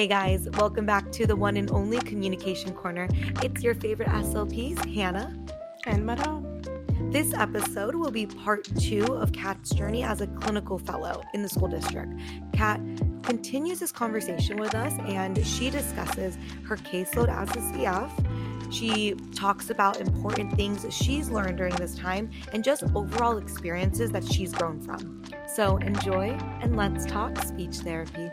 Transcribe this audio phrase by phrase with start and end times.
[0.00, 3.06] Hey guys, welcome back to the one and only Communication Corner.
[3.42, 5.36] It's your favorite SLPs, Hannah
[5.84, 7.12] and Maram.
[7.12, 11.50] This episode will be part two of Kat's journey as a clinical fellow in the
[11.50, 12.14] school district.
[12.54, 12.80] Kat
[13.22, 18.72] continues this conversation with us and she discusses her caseload as a CF.
[18.72, 24.24] She talks about important things she's learned during this time and just overall experiences that
[24.24, 25.22] she's grown from.
[25.54, 28.30] So enjoy and let's talk speech therapy.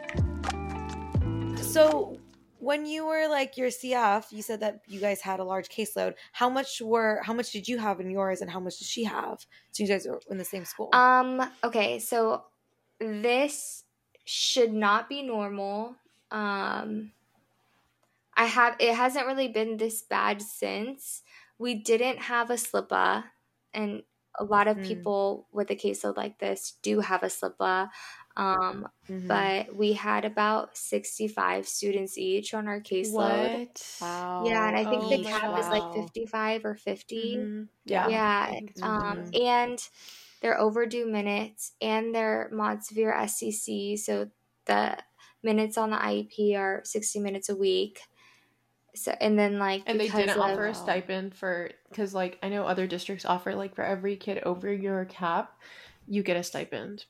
[1.62, 2.18] So,
[2.60, 6.16] when you were like your CF, you said that you guys had a large caseload.
[6.32, 9.04] How much were how much did you have in yours and how much did she
[9.04, 9.46] have?
[9.72, 10.90] So you guys are in the same school.
[10.94, 12.46] Um okay, so
[13.00, 13.84] this
[14.26, 15.96] should not be normal.
[16.32, 17.12] Um
[18.36, 21.22] I have it hasn't really been this bad since.
[21.60, 23.24] We didn't have a SLPA
[23.74, 24.04] and
[24.40, 24.86] a lot of mm.
[24.86, 27.90] people with a caseload like this do have a SLPA.
[28.38, 29.28] Um, mm-hmm.
[29.28, 33.60] But we had about 65 students each on our caseload.
[33.60, 33.98] What?
[34.00, 34.44] Wow.
[34.46, 35.58] Yeah, and I think oh, the cap wow.
[35.58, 37.38] is like 55 or 50.
[37.38, 37.64] Mm-hmm.
[37.86, 38.08] Yeah.
[38.08, 38.60] Yeah.
[38.84, 39.44] Um, mm-hmm.
[39.44, 39.90] And
[40.42, 43.98] their overdue minutes and their mod severe SCC.
[43.98, 44.30] So
[44.66, 44.98] the
[45.42, 48.02] minutes on the IEP are 60 minutes a week.
[48.94, 52.50] So and then like and they didn't of, offer a stipend for because like I
[52.50, 55.60] know other districts offer like for every kid over your cap,
[56.08, 57.06] you get a stipend.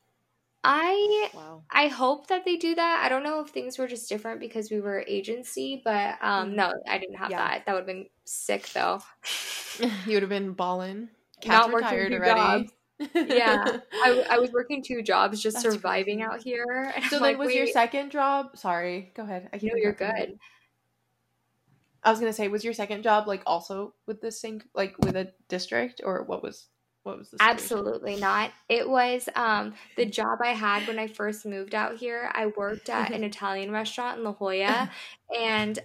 [0.69, 1.63] I wow.
[1.71, 3.01] I hope that they do that.
[3.01, 6.55] I don't know if things were just different because we were agency, but um mm-hmm.
[6.57, 7.37] no, I didn't have yeah.
[7.37, 7.65] that.
[7.65, 9.01] That would have been sick though.
[9.79, 11.07] you would have been balling.
[11.45, 12.69] Not retired already.
[12.99, 16.31] yeah, I, I was working two jobs, just That's surviving crazy.
[16.33, 16.93] out here.
[17.03, 18.57] So then, like, was your second job?
[18.57, 19.49] Sorry, go ahead.
[19.53, 20.37] I no, you're good.
[22.03, 25.15] I was gonna say, was your second job like also with the same, like with
[25.15, 26.67] a district, or what was?
[27.07, 27.33] What was?
[27.39, 28.51] Absolutely not.
[28.67, 32.29] It was um, the job I had when I first moved out here.
[32.33, 34.91] I worked at an Italian restaurant in La Jolla,
[35.39, 35.79] and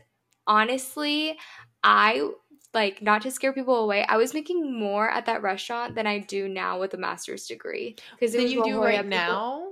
[0.49, 1.39] honestly,
[1.85, 2.29] I
[2.75, 4.05] like not to scare people away.
[4.05, 7.95] I was making more at that restaurant than I do now with a master's degree.
[8.19, 9.69] Because you do right now,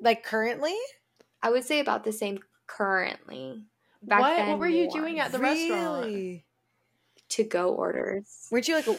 [0.00, 0.76] like currently.
[1.42, 3.64] I would say about the same currently.
[4.02, 4.36] Back what?
[4.36, 5.70] Then, what were you doing at the really?
[5.70, 6.40] restaurant?
[7.30, 8.48] To go orders.
[8.50, 8.96] Weren't you like a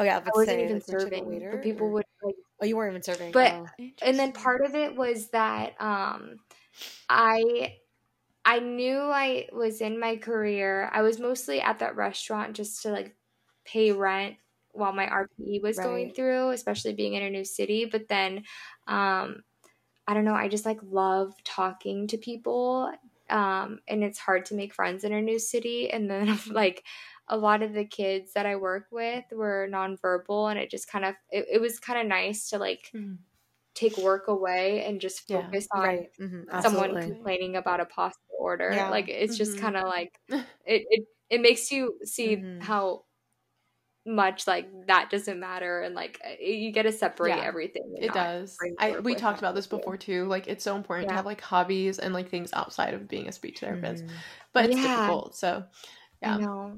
[0.00, 1.26] Oh yeah, I wasn't even serving.
[1.26, 1.90] Waiter, but people or...
[1.90, 2.34] would like.
[2.62, 3.32] Oh, you weren't even serving.
[3.32, 3.66] But oh.
[4.02, 6.36] and then part of it was that um,
[7.10, 7.74] I
[8.46, 10.90] I knew I was in my career.
[10.90, 13.14] I was mostly at that restaurant just to like
[13.66, 14.36] pay rent
[14.72, 15.84] while my RPE was right.
[15.84, 17.84] going through, especially being in a new city.
[17.84, 18.44] But then,
[18.86, 19.42] um,
[20.06, 20.34] I don't know.
[20.34, 22.90] I just like love talking to people,
[23.28, 25.90] um, and it's hard to make friends in a new city.
[25.90, 26.84] And then like
[27.30, 31.04] a lot of the kids that I work with were nonverbal, and it just kind
[31.04, 33.16] of it, it was kind of nice to like mm.
[33.74, 36.08] take work away and just focus yeah, on right.
[36.20, 38.72] mm-hmm, someone complaining about a pasta order.
[38.74, 38.90] Yeah.
[38.90, 39.44] Like it's mm-hmm.
[39.44, 40.44] just kind of like it,
[40.90, 42.60] it it makes you see mm-hmm.
[42.60, 43.04] how
[44.06, 48.56] much like that doesn't matter and like you get to separate yeah, everything it does
[48.78, 51.12] I, we talked about this before too like it's so important yeah.
[51.12, 54.10] to have like hobbies and like things outside of being a speech therapist mm.
[54.54, 54.96] but it's yeah.
[54.96, 55.64] difficult so
[56.22, 56.70] yeah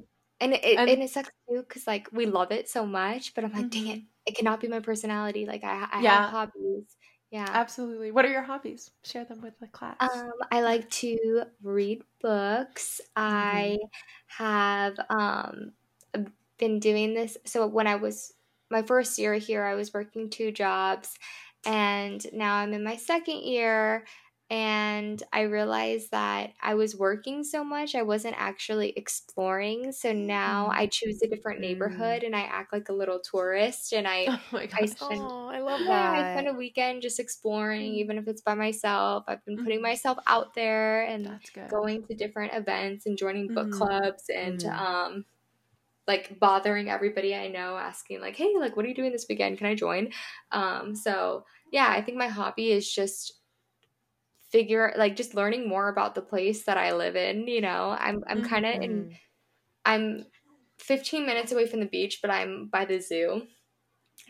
[0.42, 3.44] and it, and, and it sucks too because like we love it so much but
[3.44, 3.84] i'm like mm-hmm.
[3.84, 4.06] dang it mm-hmm.
[4.26, 6.22] it cannot be my personality like i, I yeah.
[6.22, 6.96] have hobbies
[7.30, 11.44] yeah absolutely what are your hobbies share them with the class um i like to
[11.62, 13.34] read books mm-hmm.
[13.34, 13.78] i
[14.26, 15.72] have um
[16.58, 18.34] been doing this so when i was
[18.70, 21.16] my first year here i was working two jobs
[21.64, 24.04] and now i'm in my second year
[24.52, 29.92] and I realized that I was working so much, I wasn't actually exploring.
[29.92, 31.62] So now I choose a different mm.
[31.62, 33.94] neighborhood and I act like a little tourist.
[33.94, 34.82] And I, oh my gosh.
[34.82, 36.14] I spend, oh, I love that.
[36.16, 39.24] I spend a weekend just exploring, even if it's by myself.
[39.26, 39.84] I've been putting mm-hmm.
[39.84, 43.78] myself out there and going to different events and joining book mm-hmm.
[43.78, 44.86] clubs and, mm-hmm.
[44.86, 45.24] um,
[46.06, 49.58] like bothering everybody I know, asking like, "Hey, like, what are you doing this weekend?
[49.58, 50.08] Can I join?"
[50.50, 53.38] Um, so yeah, I think my hobby is just
[54.52, 57.96] figure like just learning more about the place that I live in, you know.
[57.98, 58.82] I'm I'm kind of mm-hmm.
[58.82, 59.16] in
[59.84, 60.26] I'm
[60.78, 63.42] 15 minutes away from the beach, but I'm by the zoo.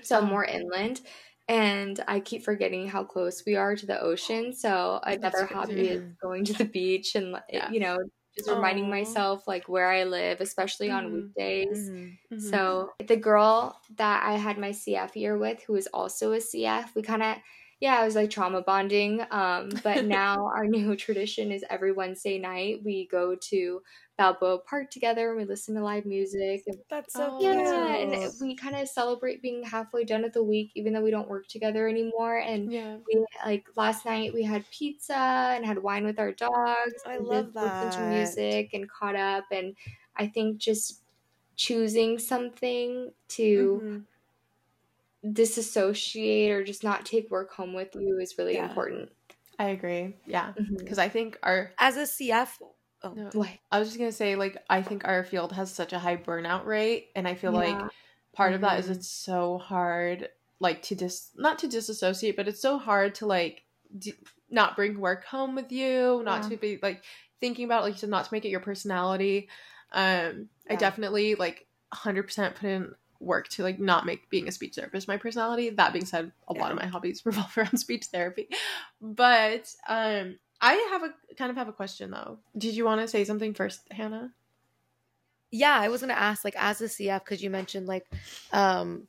[0.03, 0.29] So I'm oh.
[0.29, 1.01] more inland
[1.49, 4.55] and I keep forgetting how close we are to the ocean.
[4.55, 7.71] So another hobby is going to the beach and yeah.
[7.71, 7.99] you know,
[8.37, 11.15] just reminding myself like where I live, especially on mm-hmm.
[11.15, 11.91] weekdays.
[11.91, 12.35] Mm-hmm.
[12.35, 12.39] Mm-hmm.
[12.39, 16.95] So the girl that I had my CF year with, who is also a CF,
[16.95, 17.37] we kind of
[17.83, 19.27] yeah, I was like trauma bonding.
[19.33, 23.83] Um, but now our new tradition is every Wednesday night we go to
[24.17, 26.63] Balboa Park together and we listen to live music.
[26.89, 30.93] That's so yeah, and we kind of celebrate being halfway done of the week, even
[30.93, 32.39] though we don't work together anymore.
[32.39, 32.99] And yeah.
[33.05, 37.03] we like last night we had pizza and had wine with our dogs.
[37.05, 37.87] I love that.
[37.87, 39.75] Listened to music and caught up, and
[40.17, 41.03] I think just
[41.57, 43.81] choosing something to.
[43.83, 43.99] Mm-hmm
[45.31, 48.69] disassociate or just not take work home with you is really yeah.
[48.69, 49.11] important.
[49.59, 50.17] I agree.
[50.27, 50.53] Yeah.
[50.57, 51.01] Because mm-hmm.
[51.01, 51.73] I think our.
[51.79, 52.49] As a CF.
[53.05, 53.49] Oh, no, what?
[53.71, 56.17] I was just going to say, like, I think our field has such a high
[56.17, 57.09] burnout rate.
[57.15, 57.59] And I feel yeah.
[57.59, 57.91] like
[58.35, 58.55] part mm-hmm.
[58.57, 58.95] of that is mm-hmm.
[58.95, 60.29] it's so hard,
[60.61, 61.31] like, to dis.
[61.37, 63.65] Not to disassociate, but it's so hard to, like,
[63.97, 64.15] d-
[64.51, 66.49] not bring work home with you, not yeah.
[66.51, 67.03] to be, like,
[67.41, 69.49] thinking about, like you said, not to make it your personality.
[69.93, 74.75] Um, I definitely, like, 100% put in work to like not make being a speech
[74.75, 75.71] therapist my personality.
[75.71, 76.61] That being said, a yeah.
[76.61, 78.49] lot of my hobbies revolve around speech therapy.
[79.01, 82.39] But um I have a kind of have a question though.
[82.57, 84.33] Did you want to say something first, Hannah?
[85.51, 88.07] Yeah, I was gonna ask like as a CF because you mentioned like
[88.53, 89.09] um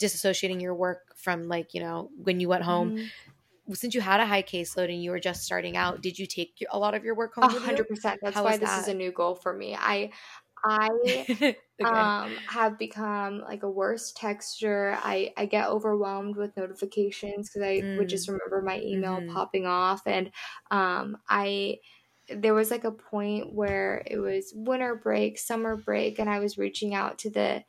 [0.00, 2.92] disassociating your work from like you know when you went home.
[2.92, 3.06] Mm-hmm
[3.72, 6.62] since you had a high caseload and you were just starting out, did you take
[6.70, 7.48] a lot of your work home?
[7.50, 8.20] hundred percent.
[8.22, 8.82] That's How why this that?
[8.82, 9.74] is a new goal for me.
[9.74, 10.10] I
[10.64, 11.90] I okay.
[11.90, 14.96] um, have become like a worse texture.
[15.02, 17.98] I, I get overwhelmed with notifications because I mm.
[17.98, 18.32] would just mm.
[18.32, 19.34] remember my email mm-hmm.
[19.34, 20.02] popping off.
[20.06, 20.30] And
[20.70, 21.78] um, I,
[22.28, 26.58] there was like a point where it was winter break, summer break, and I was
[26.58, 27.64] reaching out to the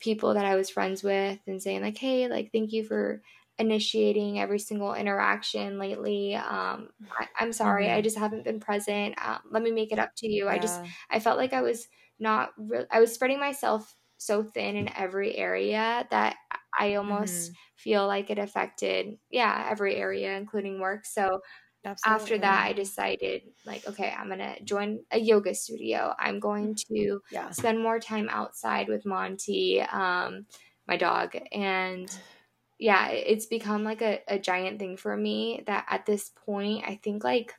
[0.00, 3.22] people that I was friends with and saying, like, hey, like, thank you for
[3.58, 6.36] initiating every single interaction lately.
[6.36, 7.96] Um, I, am sorry, mm-hmm.
[7.96, 9.16] I just haven't been present.
[9.20, 10.44] Um, let me make it up to you.
[10.44, 10.52] Yeah.
[10.52, 10.80] I just,
[11.10, 15.36] I felt like I was not really, I was spreading myself so thin in every
[15.36, 16.36] area that
[16.78, 17.52] I almost mm-hmm.
[17.76, 21.06] feel like it affected, yeah, every area, including work.
[21.06, 21.40] So
[21.84, 22.22] Absolutely.
[22.22, 26.12] after that, I decided, like, okay, I'm going to join a yoga studio.
[26.18, 27.50] I'm going to yeah.
[27.50, 30.46] spend more time outside with Monty, um,
[30.88, 31.36] my dog.
[31.52, 32.10] And
[32.78, 36.98] yeah, it's become like a, a giant thing for me that at this point, I
[37.02, 37.54] think like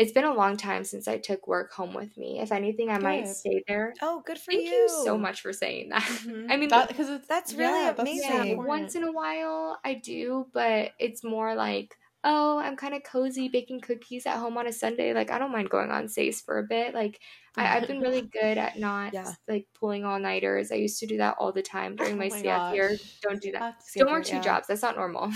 [0.00, 2.40] it's been a long time since I took work home with me.
[2.40, 3.02] If anything, I good.
[3.02, 3.92] might stay there.
[4.00, 4.60] Oh, good for you.
[4.60, 4.76] Thank you.
[4.76, 6.00] you so much for saying that.
[6.20, 6.50] Mm-hmm.
[6.50, 8.48] I mean, because that, that's really yeah, amazing.
[8.48, 13.02] Yeah, once in a while I do, but it's more like, oh, I'm kind of
[13.04, 15.14] cozy baking cookies at home on a Sunday.
[15.14, 16.94] Like, I don't mind going on SACE for a bit.
[16.94, 17.20] Like,
[17.56, 19.32] I, have been really good at not yeah.
[19.48, 20.72] like pulling all nighters.
[20.72, 22.74] I used to do that all the time during my, oh my CF gosh.
[22.74, 22.96] year.
[23.22, 23.76] Don't do that.
[23.78, 24.42] That's don't work two yeah.
[24.42, 24.66] jobs.
[24.66, 25.30] That's not normal.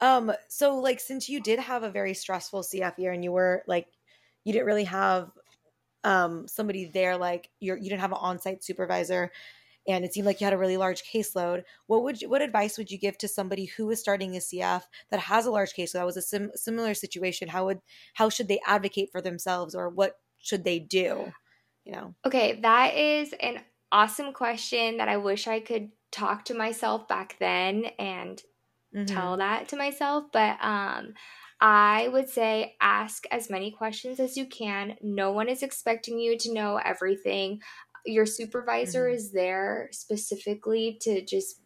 [0.00, 3.62] Um, so like since you did have a very stressful CF year and you were
[3.66, 3.86] like
[4.44, 5.30] you didn't really have
[6.04, 9.30] um, somebody there like you're, you didn't have an on-site supervisor
[9.88, 11.62] and it seemed like you had a really large caseload.
[11.86, 14.82] What would you, what advice would you give to somebody who is starting a cf
[15.10, 17.48] that has a large caseload that was a sim- similar situation?
[17.48, 17.80] How would
[18.14, 21.32] how should they advocate for themselves or what should they do
[21.84, 22.14] you know?
[22.24, 23.60] Okay that is an
[23.92, 28.42] awesome question that i wish i could talk to myself back then and
[28.94, 29.04] mm-hmm.
[29.04, 31.14] tell that to myself but um
[31.60, 34.96] I would say ask as many questions as you can.
[35.02, 37.60] No one is expecting you to know everything.
[38.06, 39.16] Your supervisor mm-hmm.
[39.16, 41.60] is there specifically to just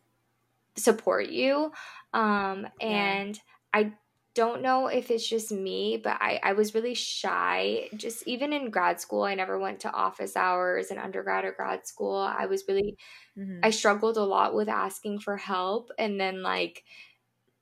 [0.77, 1.71] support you.
[2.13, 3.41] Um, and yeah.
[3.73, 3.93] I
[4.35, 7.89] don't know if it's just me, but I, I was really shy.
[7.97, 11.87] Just even in grad school, I never went to office hours in undergrad or grad
[11.87, 12.17] school.
[12.17, 12.97] I was really,
[13.39, 13.61] mm-hmm.
[13.63, 15.91] I struggled a lot with asking for help.
[16.01, 16.83] And then, like,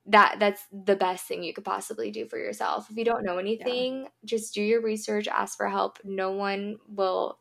[0.07, 2.87] that that's the best thing you could possibly do for yourself.
[2.89, 4.09] If you don't know anything, yeah.
[4.25, 5.99] just do your research, ask for help.
[6.03, 7.39] No one will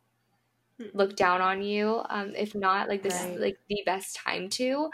[0.79, 0.87] hmm.
[0.95, 2.03] look down on you.
[2.09, 3.33] Um, if not, like this right.
[3.33, 4.91] is like the best time to.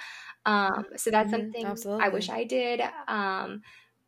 [0.46, 1.42] Um, so that's mm-hmm.
[1.42, 2.04] something Absolutely.
[2.04, 2.80] I wish I did.
[3.06, 3.60] Um,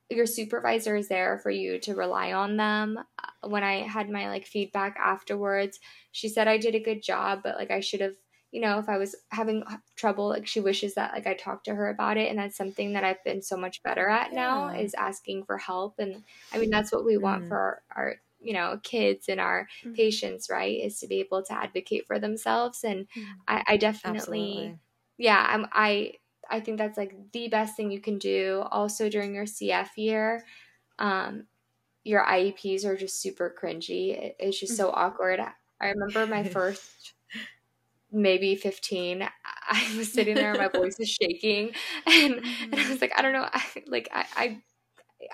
[0.08, 2.98] your supervisor is there for you to rely on them.
[2.98, 5.78] Uh, when I had my like feedback afterwards,
[6.12, 8.14] she said I did a good job, but like I should have
[8.52, 9.62] you know, if I was having
[9.96, 12.30] trouble, like she wishes that like I talked to her about it.
[12.30, 14.36] And that's something that I've been so much better at yeah.
[14.36, 15.94] now is asking for help.
[15.98, 17.48] And I mean, that's what we want mm.
[17.48, 19.94] for our, our, you know, kids and our mm.
[19.94, 20.80] patients, right?
[20.80, 22.82] Is to be able to advocate for themselves.
[22.82, 23.24] And mm.
[23.46, 24.78] I, I, definitely, Absolutely.
[25.18, 26.14] yeah, I'm, I,
[26.50, 28.64] I think that's like the best thing you can do.
[28.72, 30.44] Also during your CF year,
[30.98, 31.46] um,
[32.02, 34.32] your IEPs are just super cringy.
[34.40, 35.38] It's just so awkward.
[35.80, 37.14] I remember my first
[38.12, 39.28] maybe 15
[39.68, 41.70] i was sitting there my voice is shaking
[42.06, 42.90] and, and i mm-hmm.
[42.90, 44.58] was like i don't know I, like I, I,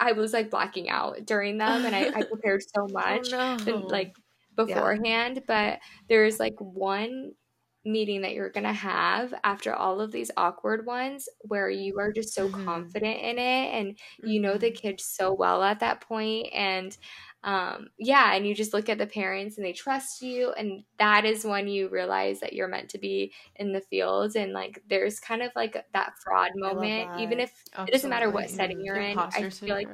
[0.01, 3.57] I was like blacking out during them and i, I prepared so oh, much oh,
[3.67, 3.77] no.
[3.87, 4.15] like
[4.55, 5.43] beforehand yeah.
[5.47, 5.79] but
[6.09, 7.33] there's like one
[7.87, 12.35] meeting that you're gonna have after all of these awkward ones where you are just
[12.35, 12.65] so mm-hmm.
[12.65, 14.89] confident in it and you know the mm-hmm.
[14.89, 16.99] kid so well at that point and
[17.45, 21.25] um, yeah, and you just look at the parents and they trust you, and that
[21.25, 24.35] is when you realize that you're meant to be in the field.
[24.35, 27.91] And like, there's kind of like that fraud moment, even if Absolutely.
[27.91, 29.19] it doesn't matter what setting you're in.
[29.19, 29.79] I feel syndrome.
[29.79, 29.89] like,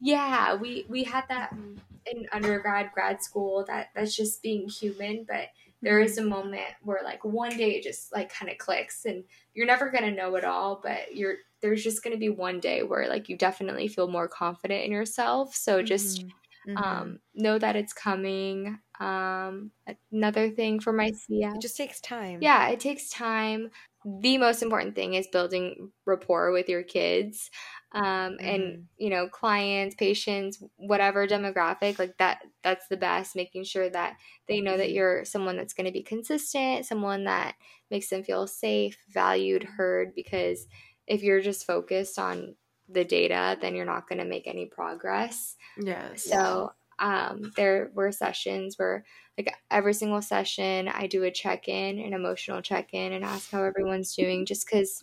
[0.00, 1.74] yeah, we we had that mm-hmm.
[2.06, 3.64] in undergrad, grad school.
[3.68, 5.48] That that's just being human, but
[5.82, 9.24] there is a moment where like one day it just like kind of clicks and
[9.54, 12.60] you're never going to know it all but you're there's just going to be one
[12.60, 16.28] day where like you definitely feel more confident in yourself so just mm-hmm.
[16.68, 17.14] Um mm-hmm.
[17.34, 19.70] know that it's coming um
[20.12, 23.70] another thing for my CF it just takes time yeah it takes time
[24.04, 27.50] the most important thing is building rapport with your kids
[27.92, 28.46] um, mm-hmm.
[28.46, 34.16] and you know clients patients whatever demographic like that that's the best making sure that
[34.46, 34.96] they know that mm-hmm.
[34.96, 37.54] you're someone that's going to be consistent someone that
[37.90, 40.66] makes them feel safe valued heard because
[41.06, 42.54] if you're just focused on
[42.88, 48.10] the data then you're not going to make any progress yeah so um, there were
[48.10, 49.04] sessions where
[49.36, 54.14] like every single session i do a check-in an emotional check-in and ask how everyone's
[54.16, 55.02] doing just because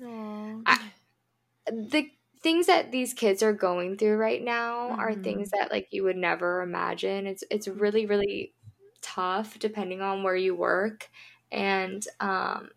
[1.67, 2.09] the
[2.45, 4.99] things that these kids are going through right now mm-hmm.
[4.99, 7.25] are things that like you would never imagine.
[7.25, 8.53] It's it's really really
[9.01, 11.09] tough depending on where you work
[11.51, 12.69] and um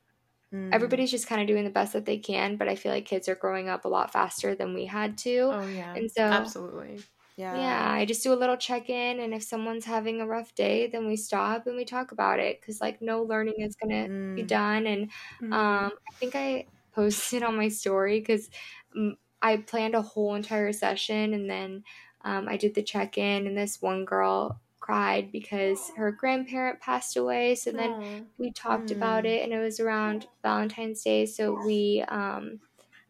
[0.52, 0.72] mm.
[0.72, 3.28] everybody's just kind of doing the best that they can, but I feel like kids
[3.28, 5.50] are growing up a lot faster than we had to.
[5.52, 5.94] Oh yeah.
[5.94, 7.00] And so Absolutely.
[7.36, 7.56] Yeah.
[7.56, 11.06] Yeah, I just do a little check-in and if someone's having a rough day, then
[11.06, 14.34] we stop and we talk about it cuz like no learning is going to mm.
[14.34, 15.52] be done and mm.
[15.52, 18.50] um I think I posted on my story cuz
[19.40, 21.84] I planned a whole entire session and then
[22.22, 27.18] um, I did the check in, and this one girl cried because her grandparent passed
[27.18, 27.54] away.
[27.54, 28.24] So then Aww.
[28.38, 28.96] we talked mm.
[28.96, 31.26] about it, and it was around Valentine's Day.
[31.26, 32.58] So we um,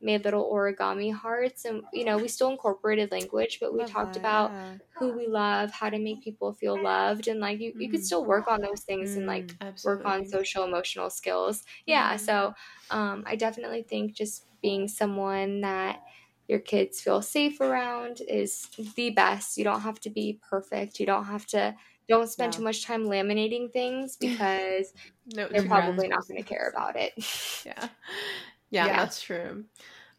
[0.02, 4.14] made little origami hearts, and you know, we still incorporated language, but we love talked
[4.14, 4.50] that, about
[4.98, 8.04] who we love, how to make people feel loved, and like you, you could mm.
[8.04, 9.18] still work on those things mm.
[9.18, 10.04] and like Absolutely.
[10.04, 11.62] work on social emotional skills.
[11.86, 12.14] Yeah.
[12.14, 12.20] Mm.
[12.20, 12.54] So
[12.90, 16.02] um, I definitely think just being someone that
[16.48, 19.58] your kids feel safe around is the best.
[19.58, 20.98] You don't have to be perfect.
[20.98, 21.74] You don't have to
[22.08, 24.94] don't spend too much time laminating things because
[25.34, 27.12] no, they're probably not going to care about it.
[27.66, 27.88] Yeah.
[28.70, 28.86] yeah.
[28.86, 29.64] Yeah, that's true.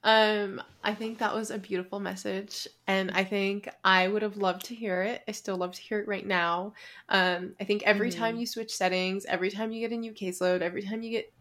[0.04, 4.66] Um, I think that was a beautiful message, and I think I would have loved
[4.66, 5.24] to hear it.
[5.28, 6.74] I still love to hear it right now.
[7.10, 8.20] Um, I think every mm-hmm.
[8.20, 11.34] time you switch settings, every time you get a new caseload, every time you get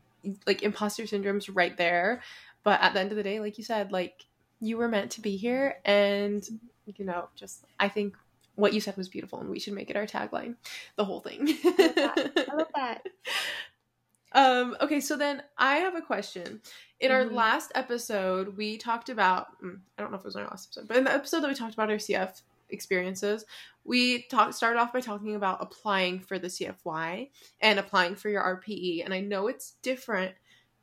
[0.46, 2.22] like imposter syndrome's right there.
[2.64, 4.24] But at the end of the day, like you said, like
[4.60, 6.48] you were meant to be here and
[6.86, 8.16] you know just i think
[8.54, 10.56] what you said was beautiful and we should make it our tagline
[10.96, 13.02] the whole thing i love that, I love that.
[14.32, 16.60] um okay so then i have a question
[17.00, 17.28] in mm-hmm.
[17.28, 20.68] our last episode we talked about mm, i don't know if it was our last
[20.68, 23.46] episode but in the episode that we talked about our cf experiences
[23.84, 28.42] we talked started off by talking about applying for the cfy and applying for your
[28.42, 30.34] rpe and i know it's different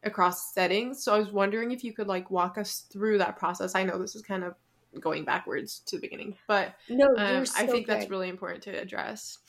[0.06, 1.04] across settings.
[1.04, 3.76] So I was wondering if you could like walk us through that process.
[3.76, 4.56] I know this is kind of
[5.00, 7.96] going backwards to the beginning, but no, um, so I think good.
[7.96, 9.40] that's really important to address.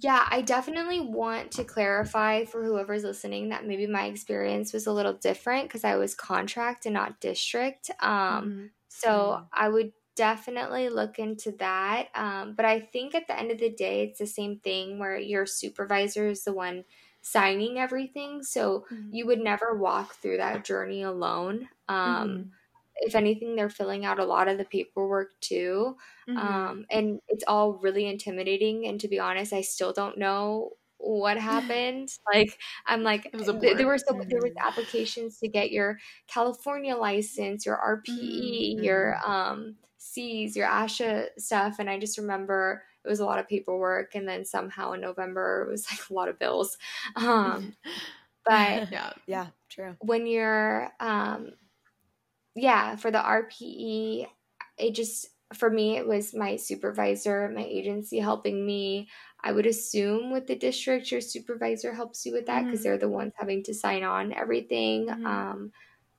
[0.00, 4.92] Yeah, I definitely want to clarify for whoever's listening that maybe my experience was a
[4.92, 7.90] little different because I was contract and not district.
[8.00, 8.66] Um, mm-hmm.
[8.88, 9.44] So mm-hmm.
[9.52, 12.08] I would definitely look into that.
[12.14, 15.18] Um, but I think at the end of the day, it's the same thing where
[15.18, 16.84] your supervisor is the one
[17.22, 18.42] signing everything.
[18.42, 19.08] So mm-hmm.
[19.12, 21.68] you would never walk through that journey alone.
[21.88, 22.42] Um, mm-hmm.
[22.96, 25.96] If anything, they're filling out a lot of the paperwork too.
[26.28, 26.38] Mm-hmm.
[26.38, 28.86] Um, and it's all really intimidating.
[28.86, 32.10] And to be honest, I still don't know what happened.
[32.32, 34.66] like I'm like th- there were so there was mm-hmm.
[34.66, 35.98] applications to get your
[36.28, 38.84] California license, your RPE, mm-hmm.
[38.84, 43.48] your um C's, your ASHA stuff, and I just remember it was a lot of
[43.48, 46.78] paperwork and then somehow in november it was like a lot of bills.
[47.16, 47.74] Um,
[48.44, 49.12] but yeah.
[49.26, 49.96] Yeah true.
[50.00, 51.52] when you're um,
[52.54, 54.26] yeah for the rpe
[54.78, 59.08] it just for me it was my supervisor my agency helping me.
[59.44, 62.84] I would assume with the district your supervisor helps you with that because mm-hmm.
[62.84, 65.06] they're the ones having to sign on everything.
[65.06, 65.26] Mm-hmm.
[65.26, 65.72] um,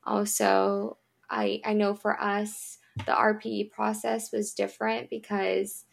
[0.05, 0.97] also
[1.29, 5.85] i i know for us the rpe process was different because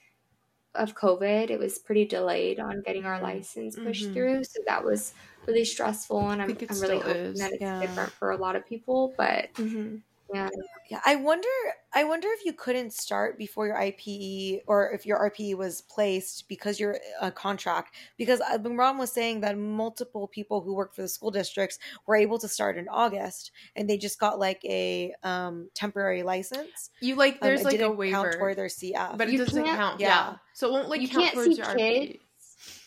[0.75, 4.15] of COVID, it was pretty delayed on getting our license pushed mm-hmm.
[4.15, 4.45] through.
[4.45, 5.15] So that was
[5.47, 7.39] really stressful, and I'm, I'm really hoping is.
[7.41, 7.81] that it's yeah.
[7.81, 9.12] different for a lot of people.
[9.17, 9.97] But mm-hmm.
[10.32, 10.49] Yeah.
[10.90, 11.00] Yeah.
[11.04, 11.49] I wonder
[11.92, 16.49] I wonder if you couldn't start before your RPE or if your RPE was placed
[16.49, 17.94] because you're a contract.
[18.16, 22.16] Because uh, Ron was saying that multiple people who work for the school districts were
[22.16, 26.90] able to start in August and they just got like a um, temporary license.
[27.00, 29.18] You like there's um, like a waiver count toward their CF.
[29.18, 30.00] But it you doesn't count.
[30.00, 30.08] Yeah.
[30.08, 30.37] yeah.
[30.54, 32.12] So it won't like you count towards your kids.
[32.12, 32.20] RPE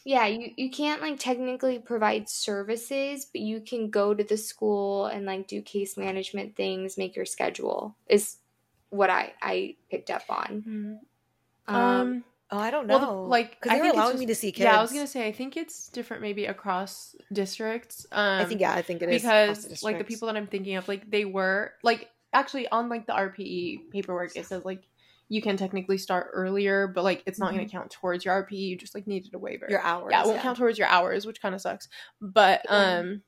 [0.05, 5.05] yeah, you, you can't like technically provide services, but you can go to the school
[5.05, 8.37] and like do case management things, make your schedule is
[8.89, 10.63] what I I picked up on.
[10.67, 11.73] Mm-hmm.
[11.73, 12.97] Um, um, oh, I don't know.
[12.99, 14.65] Well, like because they were allowing just, me to see kids.
[14.65, 18.05] Yeah, I was gonna say I think it's different maybe across districts.
[18.11, 20.47] Um, I think yeah, I think it is because the like the people that I'm
[20.47, 24.83] thinking of, like they were like actually on like the RPE paperwork, it says like
[25.33, 27.57] you can technically start earlier, but like it's not mm-hmm.
[27.57, 28.51] going to count towards your RP.
[28.51, 29.65] You just like needed a waiver.
[29.67, 30.11] Your hours.
[30.11, 30.43] Yeah, it won't yeah.
[30.43, 31.87] count towards your hours, which kind of sucks.
[32.21, 33.23] But um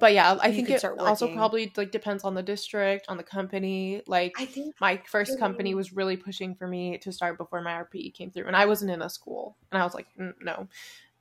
[0.00, 3.22] but yeah, I you think it also probably like depends on the district, on the
[3.22, 4.02] company.
[4.08, 7.70] Like I think my first company was really pushing for me to start before my
[7.84, 10.66] RPE came through and I wasn't in a school and I was like mm, no.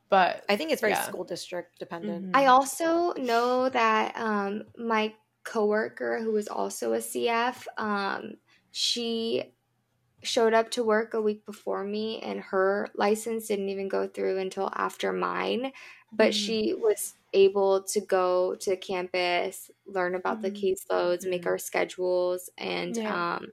[0.09, 1.03] But I think it's very yeah.
[1.03, 2.25] school district dependent.
[2.25, 2.35] Mm-hmm.
[2.35, 8.37] I also know that um my coworker who was also a CF um
[8.71, 9.53] she
[10.23, 14.37] showed up to work a week before me and her license didn't even go through
[14.37, 15.71] until after mine
[16.11, 16.45] but mm-hmm.
[16.45, 20.53] she was able to go to campus learn about mm-hmm.
[20.53, 21.31] the caseloads mm-hmm.
[21.31, 23.35] make our schedules and yeah.
[23.35, 23.47] um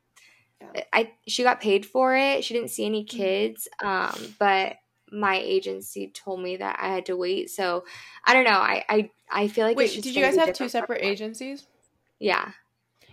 [0.61, 0.83] yeah.
[0.93, 3.17] i she got paid for it she didn't see any mm-hmm.
[3.17, 4.77] kids um but
[5.13, 7.85] my agency told me that i had to wait so
[8.25, 11.03] i don't know i i, I feel like wait did you guys have two separate
[11.03, 11.67] agencies
[12.19, 12.53] yeah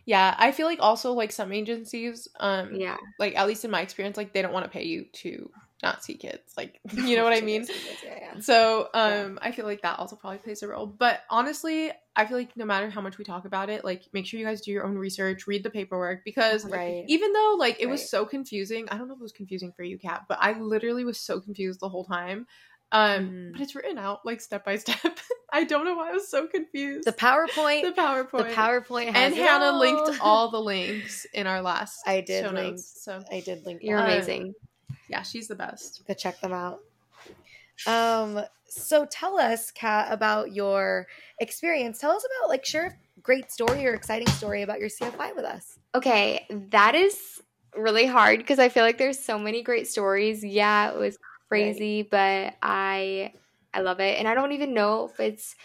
[0.07, 3.81] yeah, I feel like also like some agencies, um, yeah, like at least in my
[3.81, 5.51] experience, like they don't want to pay you to
[5.83, 6.53] not see kids.
[6.55, 7.67] Like, you know what I mean?
[8.05, 8.39] yeah, yeah.
[8.39, 9.37] So, um.
[9.41, 10.87] I feel like that also probably plays a role.
[10.87, 14.25] But honestly, I feel like no matter how much we talk about it, like make
[14.25, 17.03] sure you guys do your own research, read the paperwork because right.
[17.09, 17.91] even though like it right.
[17.91, 20.57] was so confusing, I don't know if it was confusing for you, Kat, but I
[20.57, 22.47] literally was so confused the whole time.
[22.91, 23.51] Um, mm.
[23.51, 25.19] but it's written out like step by step.
[25.51, 27.05] I don't know why I was so confused.
[27.05, 29.79] The PowerPoint, the PowerPoint, the PowerPoint, and Hannah all.
[29.79, 31.99] linked all the links in our last.
[32.05, 32.75] I did show link.
[32.75, 33.81] Notes, so I did link.
[33.83, 34.53] You're amazing.
[35.09, 36.03] yeah, she's the best.
[36.07, 36.79] Go check them out.
[37.85, 41.07] Um, so tell us, Kat, about your
[41.39, 41.99] experience.
[41.99, 42.85] Tell us about like share
[43.17, 45.77] a great story or exciting story about your CFY with us.
[45.95, 47.41] Okay, that is
[47.75, 50.43] really hard because I feel like there's so many great stories.
[50.43, 51.17] Yeah, it was
[51.47, 52.11] crazy, right.
[52.11, 53.33] but I
[53.73, 55.55] I love it, and I don't even know if it's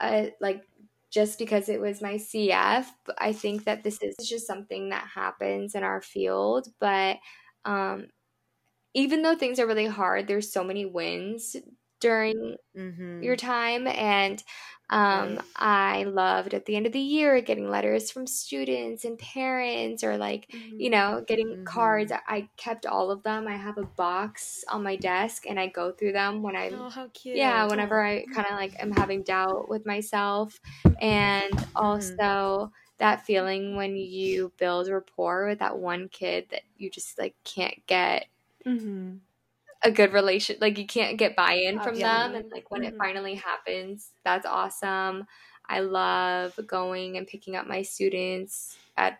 [0.00, 0.62] uh, like
[1.10, 2.86] just because it was my CF.
[3.18, 7.18] I think that this is just something that happens in our field, but
[7.64, 8.08] um,
[8.94, 11.56] even though things are really hard, there's so many wins
[12.00, 13.22] during mm-hmm.
[13.22, 14.42] your time and
[14.90, 20.04] um, I loved at the end of the year getting letters from students and parents
[20.04, 20.78] or like, mm-hmm.
[20.78, 21.64] you know, getting mm-hmm.
[21.64, 22.12] cards.
[22.12, 23.48] I kept all of them.
[23.48, 26.90] I have a box on my desk and I go through them when I Oh,
[26.90, 27.36] how cute.
[27.36, 30.60] Yeah, whenever I kind of like am having doubt with myself
[31.00, 31.76] and mm-hmm.
[31.76, 37.34] also that feeling when you build rapport with that one kid that you just like
[37.44, 38.26] can't get
[38.66, 39.16] mm-hmm
[39.84, 42.26] a good relation like you can't get buy-in from yeah.
[42.26, 42.94] them and like when mm-hmm.
[42.94, 45.24] it finally happens that's awesome
[45.68, 49.18] i love going and picking up my students at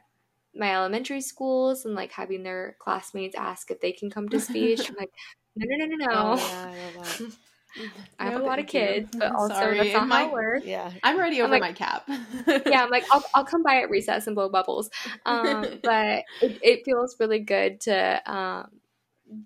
[0.55, 4.89] my elementary schools and like having their classmates ask if they can come to speech
[4.89, 5.13] i'm like
[5.57, 7.31] no no no no no oh,
[7.77, 9.21] yeah, I, have no, a lot of kids, you.
[9.21, 9.79] but also Sorry.
[9.79, 10.67] that's not my, how it works.
[10.67, 12.05] Yeah, I'm already over like, my cap.
[12.67, 14.91] yeah, I'm like I'll, I'll come by at recess and blow bubbles.
[15.27, 18.71] Um, but it, it, feels really good to um,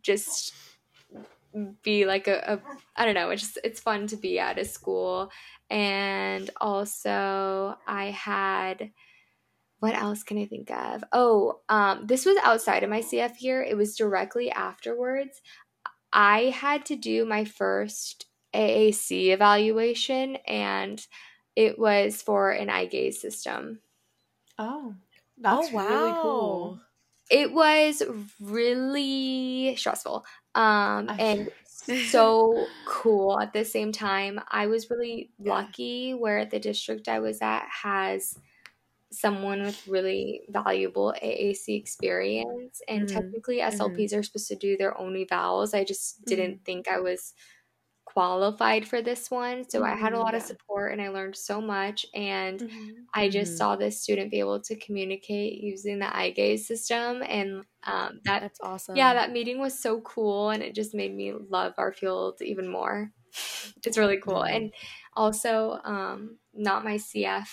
[0.02, 0.52] just
[1.82, 2.60] be like a, a
[2.96, 5.30] I don't know, it's just it's fun to be at a school.
[5.70, 8.90] And also I had
[9.80, 11.04] what else can I think of?
[11.12, 13.62] Oh, um, this was outside of my CF year.
[13.62, 15.40] It was directly afterwards.
[16.12, 21.04] I had to do my first AAC evaluation, and
[21.54, 23.80] it was for an eye gaze system.
[24.58, 24.94] Oh,
[25.36, 25.88] that's oh, wow.
[25.88, 26.80] really cool.
[27.30, 28.02] It was
[28.40, 30.24] really stressful
[30.58, 31.50] um, and
[32.10, 34.40] so cool at the same time.
[34.50, 38.36] I was really lucky where the district I was at has
[39.10, 42.82] someone with really valuable AAC experience.
[42.88, 43.16] And mm-hmm.
[43.16, 44.18] technically, SLPs mm-hmm.
[44.18, 45.74] are supposed to do their own evals.
[45.74, 46.64] I just didn't mm-hmm.
[46.64, 47.34] think I was
[48.12, 49.68] qualified for this one.
[49.68, 50.38] So mm-hmm, I had a lot yeah.
[50.38, 52.06] of support and I learned so much.
[52.14, 52.90] And mm-hmm.
[53.12, 53.58] I just mm-hmm.
[53.58, 57.22] saw this student be able to communicate using the eye gaze system.
[57.22, 58.96] And um, that, that's awesome.
[58.96, 60.50] Yeah, that meeting was so cool.
[60.50, 63.12] And it just made me love our field even more.
[63.84, 64.40] It's really cool.
[64.40, 64.56] Mm-hmm.
[64.56, 64.72] And
[65.14, 67.46] also, um, not my CF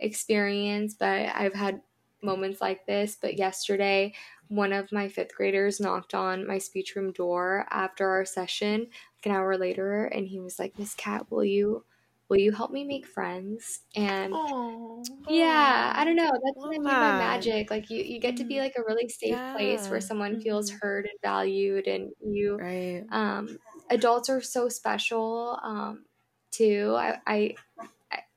[0.00, 1.82] experience, but I've had
[2.22, 4.14] moments like this, but yesterday
[4.48, 8.86] one of my fifth graders knocked on my speech room door after our session,
[9.24, 11.84] an hour later, and he was like, Miss Kat, will you
[12.28, 13.80] will you help me make friends?
[13.96, 15.06] And Aww.
[15.28, 16.30] yeah, I don't know.
[16.30, 17.70] That's what I mean by magic.
[17.70, 19.54] Like you, you get to be like a really safe yeah.
[19.54, 20.78] place where someone feels mm-hmm.
[20.82, 23.04] heard and valued and you right.
[23.10, 23.58] um
[23.90, 26.04] adults are so special um
[26.50, 26.94] too.
[26.96, 27.54] I I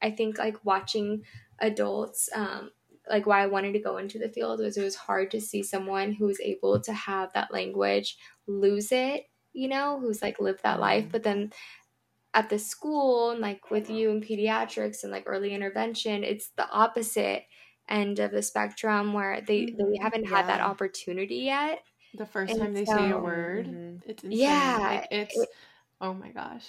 [0.02, 1.24] I think like watching
[1.60, 2.72] adults um
[3.10, 5.64] like why I wanted to go into the field was it was hard to see
[5.64, 8.18] someone who was able to have that language
[8.48, 11.12] lose it, you know, who's like lived that life, mm-hmm.
[11.12, 11.52] but then
[12.34, 16.70] at the school and like with you in pediatrics and like early intervention, it's the
[16.70, 17.44] opposite
[17.90, 20.04] end of the spectrum where they they mm-hmm.
[20.04, 20.30] haven't yeah.
[20.30, 21.84] had that opportunity yet.
[22.18, 24.10] The first and time they so, say a word, mm-hmm.
[24.10, 24.40] it's insane.
[24.40, 25.50] Yeah, like it's it,
[26.00, 26.68] oh my gosh.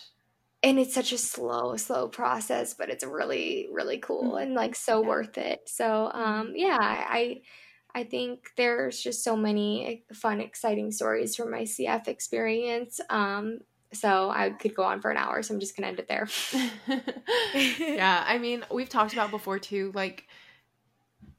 [0.65, 5.03] And it's such a slow, slow process, but it's really, really cool and like so
[5.03, 5.09] yeah.
[5.09, 5.63] worth it.
[5.67, 7.43] So, um, yeah, I,
[7.95, 13.01] I think there's just so many fun, exciting stories from my CF experience.
[13.11, 13.61] Um,
[13.93, 16.27] so I could go on for an hour, so I'm just gonna end it there.
[17.79, 20.27] yeah, I mean, we've talked about before too, like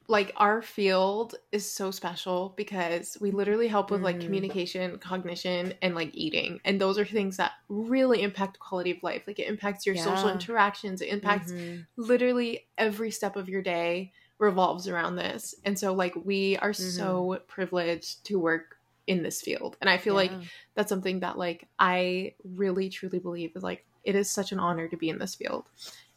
[0.08, 4.26] like our field is so special because we literally help with like mm.
[4.26, 6.60] communication, cognition, and like eating.
[6.66, 9.24] And those are things that really impact quality of life.
[9.26, 10.04] Like it impacts your yeah.
[10.04, 11.82] social interactions, it impacts mm-hmm.
[11.96, 14.12] literally every step of your day
[14.44, 15.56] revolves around this.
[15.66, 16.90] And so like we are mm-hmm.
[16.90, 18.78] so privileged to work
[19.08, 19.78] in this field.
[19.82, 20.32] And I feel yeah.
[20.32, 20.32] like
[20.76, 24.88] that's something that like I really truly believe is like it is such an honor
[24.88, 25.66] to be in this field.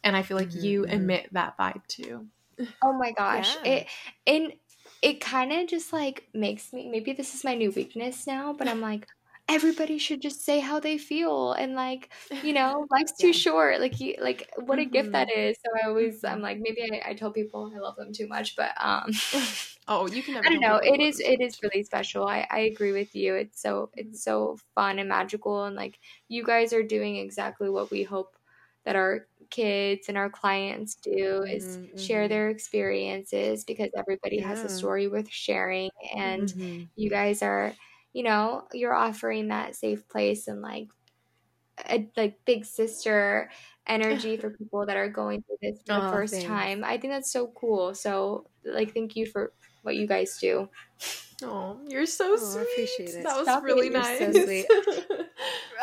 [0.04, 0.64] And I feel like mm-hmm.
[0.64, 0.92] you mm-hmm.
[0.92, 2.26] emit that vibe too.
[2.82, 3.56] Oh my gosh.
[3.64, 3.70] Yeah.
[3.70, 3.86] It
[4.26, 4.52] and
[5.02, 8.68] it kind of just like makes me maybe this is my new weakness now, but
[8.68, 9.06] I'm like
[9.48, 12.10] everybody should just say how they feel and like
[12.42, 14.92] you know life's too short like you like what a mm-hmm.
[14.92, 17.96] gift that is so i always i'm like maybe I, I tell people i love
[17.96, 19.10] them too much but um
[19.88, 22.92] oh you can i don't know it is it is really special i i agree
[22.92, 27.16] with you it's so it's so fun and magical and like you guys are doing
[27.16, 28.36] exactly what we hope
[28.84, 31.96] that our kids and our clients do is mm-hmm.
[31.98, 32.30] share mm-hmm.
[32.30, 34.48] their experiences because everybody yeah.
[34.48, 36.84] has a story worth sharing and mm-hmm.
[36.96, 37.72] you guys are
[38.16, 40.88] you know, you're offering that safe place and like
[41.90, 43.50] a like big sister
[43.86, 46.48] energy for people that are going through this for the oh, first thanks.
[46.48, 46.82] time.
[46.82, 47.94] I think that's so cool.
[47.94, 49.52] So like thank you for
[49.82, 50.70] what you guys do.
[51.42, 52.60] Oh, you're so oh, sweet.
[52.60, 53.24] I appreciate it.
[53.24, 54.18] That was Stop really nice.
[54.18, 54.64] So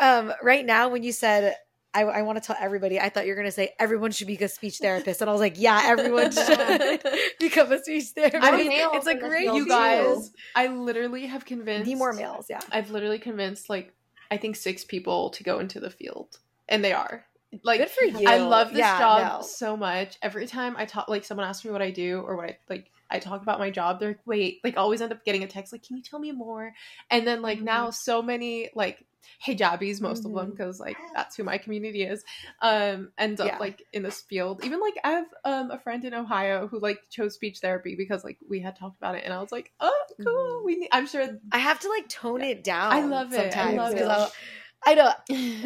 [0.00, 1.54] um, right now, when you said
[1.94, 2.98] I, I want to tell everybody.
[2.98, 5.32] I thought you were going to say everyone should be a speech therapist, and I
[5.32, 7.02] was like, yeah, everyone should
[7.40, 8.42] become a speech therapist.
[8.42, 9.44] I mean, it's a great.
[9.44, 11.86] You guys, I literally have convinced.
[11.86, 12.60] Need more males, yeah.
[12.70, 13.94] I've literally convinced like
[14.30, 17.24] I think six people to go into the field, and they are
[17.62, 18.28] like good for you.
[18.28, 19.46] I love this yeah, job no.
[19.46, 20.18] so much.
[20.22, 22.90] Every time I talk, like someone asks me what I do or what I like,
[23.14, 24.00] I talk about my job.
[24.00, 26.32] They're like, wait, like always end up getting a text like, can you tell me
[26.32, 26.74] more?
[27.10, 27.66] And then like mm-hmm.
[27.66, 29.06] now, so many like
[29.46, 30.36] hijabis, most mm-hmm.
[30.36, 32.24] of them, because like that's who my community is,
[32.60, 33.58] um, end up yeah.
[33.58, 34.64] like in this field.
[34.64, 38.24] Even like I have um a friend in Ohio who like chose speech therapy because
[38.24, 40.26] like we had talked about it, and I was like, oh, cool.
[40.26, 40.66] Mm-hmm.
[40.66, 40.88] We need.
[40.92, 42.92] I'm sure I have to like tone it down.
[42.92, 43.56] I love it.
[43.56, 44.32] I love it.
[44.86, 45.12] I know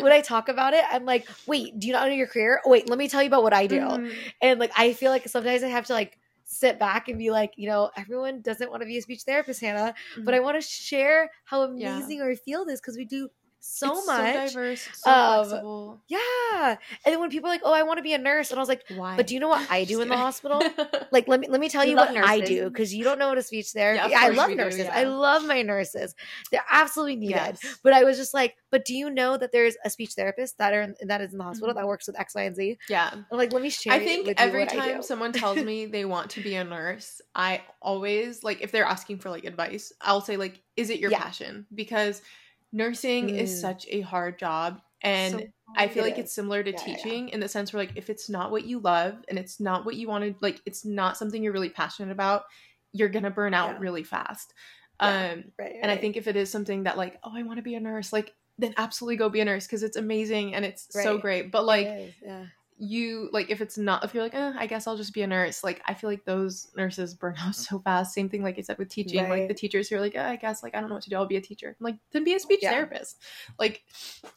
[0.01, 2.61] when I talk about it, I'm like, wait, do you not know your career?
[2.65, 3.81] Oh, wait, let me tell you about what I do.
[3.81, 4.13] Mm-hmm.
[4.41, 6.18] And like, I feel like sometimes I have to like
[6.51, 9.61] sit back and be like, you know, everyone doesn't want to be a speech therapist,
[9.61, 10.25] Hannah, mm-hmm.
[10.25, 12.25] but I want to share how amazing yeah.
[12.25, 13.29] our field is because we do
[13.61, 14.35] so it's much.
[14.35, 16.03] So diverse, so um, flexible.
[16.09, 16.77] Yeah.
[17.05, 18.63] And then when people are like, "Oh, I want to be a nurse," and I
[18.63, 20.63] was like, "Why?" But do you know what I do in the hospital?
[21.11, 22.31] like, let me let me tell you, you what nurses.
[22.31, 24.11] I do because you don't know what a speech therapy.
[24.11, 24.81] Yeah, I love nurses.
[24.81, 24.95] Do, yeah.
[24.95, 26.15] I love my nurses.
[26.51, 27.59] They're absolutely needed.
[27.63, 27.79] Yes.
[27.83, 30.73] But I was just like, "But do you know that there's a speech therapist that
[30.73, 31.79] are in, that is in the hospital mm-hmm.
[31.79, 33.11] that works with X, Y, and Z?" Yeah.
[33.13, 33.93] I'm like, let me share.
[33.93, 38.45] I think every time someone tells me they want to be a nurse, I always
[38.45, 41.19] like if they're asking for like advice, I'll say like, "Is it your yeah.
[41.19, 42.23] passion?" Because
[42.73, 43.39] nursing mm.
[43.39, 47.29] is such a hard job and so i feel like it's similar to yeah, teaching
[47.29, 47.35] yeah.
[47.35, 49.95] in the sense where like if it's not what you love and it's not what
[49.95, 52.45] you want to like it's not something you're really passionate about
[52.93, 53.79] you're gonna burn out yeah.
[53.79, 54.55] really fast
[55.01, 55.77] um right, right.
[55.83, 57.81] and i think if it is something that like oh i want to be a
[57.81, 61.05] nurse like then absolutely go be a nurse because it's amazing and it's right.
[61.05, 62.45] so great but like yeah
[62.79, 65.27] you like if it's not if you're like eh, i guess i'll just be a
[65.27, 68.61] nurse like i feel like those nurses burn out so fast same thing like i
[68.61, 69.41] said with teaching right.
[69.41, 71.11] like the teachers who are like eh, i guess like i don't know what to
[71.11, 72.71] do i'll be a teacher I'm like then be a speech yeah.
[72.71, 73.21] therapist
[73.59, 73.83] like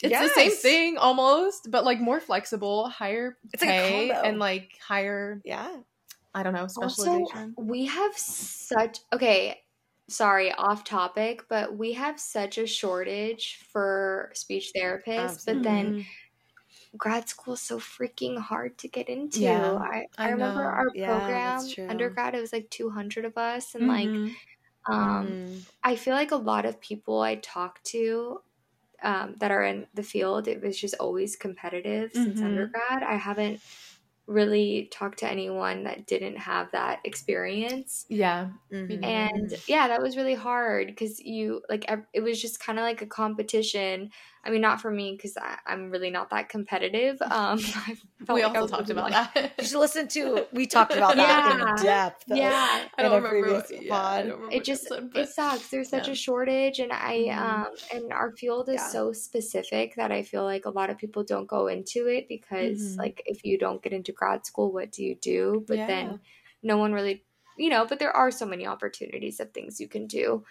[0.01, 0.27] it's yes.
[0.29, 5.41] the same thing almost but like more flexible higher it's pay like and like higher
[5.45, 5.77] yeah
[6.33, 9.59] i don't know specialization also, we have such okay
[10.09, 15.63] sorry off topic but we have such a shortage for speech therapists Absolutely.
[15.63, 16.05] but then
[16.97, 19.39] grad school is so freaking hard to get into.
[19.39, 23.75] Yeah, I, I, I remember our yeah, program undergrad, it was like 200 of us.
[23.75, 24.23] And mm-hmm.
[24.23, 24.33] like,
[24.89, 25.57] um, mm-hmm.
[25.83, 28.41] I feel like a lot of people I talk to
[29.03, 32.23] um, that are in the field, it was just always competitive mm-hmm.
[32.23, 33.03] since undergrad.
[33.03, 33.61] I haven't
[34.27, 38.05] really talked to anyone that didn't have that experience.
[38.09, 38.49] Yeah.
[38.71, 39.03] Mm-hmm.
[39.03, 43.01] And yeah, that was really hard because you like it was just kind of like
[43.01, 44.11] a competition
[44.43, 47.21] I mean, not for me because I'm really not that competitive.
[47.31, 47.59] Um,
[48.27, 49.53] we like also talked about like, that.
[49.57, 50.45] you should listen to.
[50.51, 51.25] We talked about yeah.
[51.25, 52.23] that in depth.
[52.27, 53.53] Yeah, I don't remember.
[53.53, 55.69] what, Yeah, I don't remember it just episode, it sucks.
[55.69, 56.13] There's such yeah.
[56.13, 57.61] a shortage, and I mm-hmm.
[57.63, 58.87] um and our field is yeah.
[58.89, 62.81] so specific that I feel like a lot of people don't go into it because
[62.81, 62.99] mm-hmm.
[62.99, 65.63] like if you don't get into grad school, what do you do?
[65.67, 66.19] But then
[66.61, 67.23] no one really
[67.57, 70.43] you know, but there are so many opportunities of things you can do.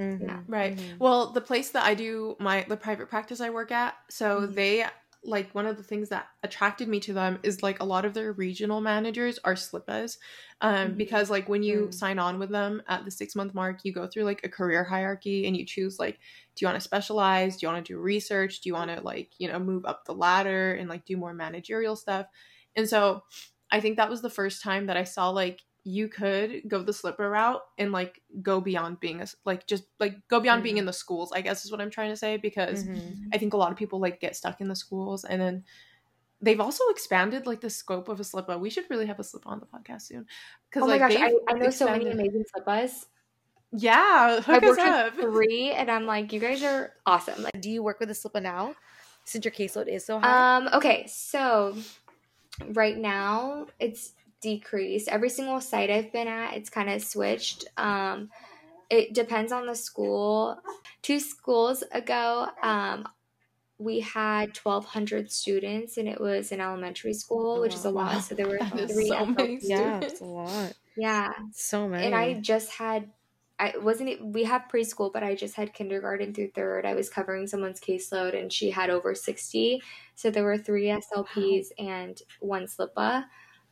[0.00, 0.24] Mm-hmm.
[0.24, 0.40] Yeah.
[0.46, 0.76] Right.
[0.76, 0.98] Mm-hmm.
[0.98, 4.54] Well, the place that I do my the private practice I work at, so mm-hmm.
[4.54, 4.86] they
[5.24, 8.14] like one of the things that attracted me to them is like a lot of
[8.14, 10.18] their regional managers are slippas
[10.60, 10.96] um, mm-hmm.
[10.96, 11.94] because like when you mm.
[11.94, 14.84] sign on with them at the six month mark you go through like a career
[14.84, 16.18] hierarchy and you choose like
[16.54, 19.00] do you want to specialize do you want to do research do you want to
[19.00, 22.26] like you know move up the ladder and like do more managerial stuff
[22.76, 23.22] and so
[23.72, 26.92] i think that was the first time that i saw like you could go the
[26.92, 30.64] slipper route and like go beyond being a like just like go beyond mm-hmm.
[30.64, 33.28] being in the schools i guess is what i'm trying to say because mm-hmm.
[33.32, 35.64] i think a lot of people like get stuck in the schools and then
[36.40, 39.46] they've also expanded like the scope of a slippa we should really have a slippa
[39.46, 40.26] on the podcast soon
[40.68, 41.74] because oh my like, gosh I, I, know expanded.
[41.74, 43.06] so many amazing slippas
[43.72, 45.16] yeah hook I worked up.
[45.16, 48.14] with three and i'm like you guys are awesome like do you work with a
[48.14, 48.74] slippa now
[49.24, 51.76] since your caseload is so high um okay so
[52.72, 55.08] right now it's decreased.
[55.08, 57.66] Every single site I've been at, it's kind of switched.
[57.76, 58.30] Um,
[58.90, 60.58] it depends on the school.
[61.02, 63.06] Two schools ago, um,
[63.78, 68.22] we had 1,200 students, and it was an elementary school, which is a lot.
[68.22, 69.08] So there were three.
[69.08, 70.74] So many yeah, it's a lot.
[70.96, 72.06] Yeah, so many.
[72.06, 73.10] And I just had.
[73.60, 74.24] I wasn't.
[74.24, 76.86] We have preschool, but I just had kindergarten through third.
[76.86, 79.82] I was covering someone's caseload, and she had over 60.
[80.14, 81.86] So there were three SLPs wow.
[81.86, 83.24] and one SLIPA.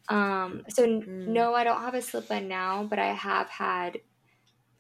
[0.09, 1.07] Um, so mm.
[1.07, 3.99] no, I don't have a slippa now, but I have had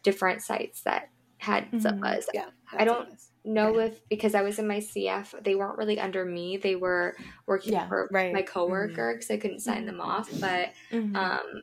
[0.02, 1.78] different sites that had mm-hmm.
[1.78, 2.24] slippas.
[2.32, 3.08] Yeah, I don't
[3.44, 6.56] know if because I was in my CF, they weren't really under me.
[6.56, 8.32] They were working yeah, for right.
[8.32, 9.34] my coworker because mm-hmm.
[9.34, 10.28] I couldn't sign them off.
[10.40, 11.16] But mm-hmm.
[11.16, 11.62] um.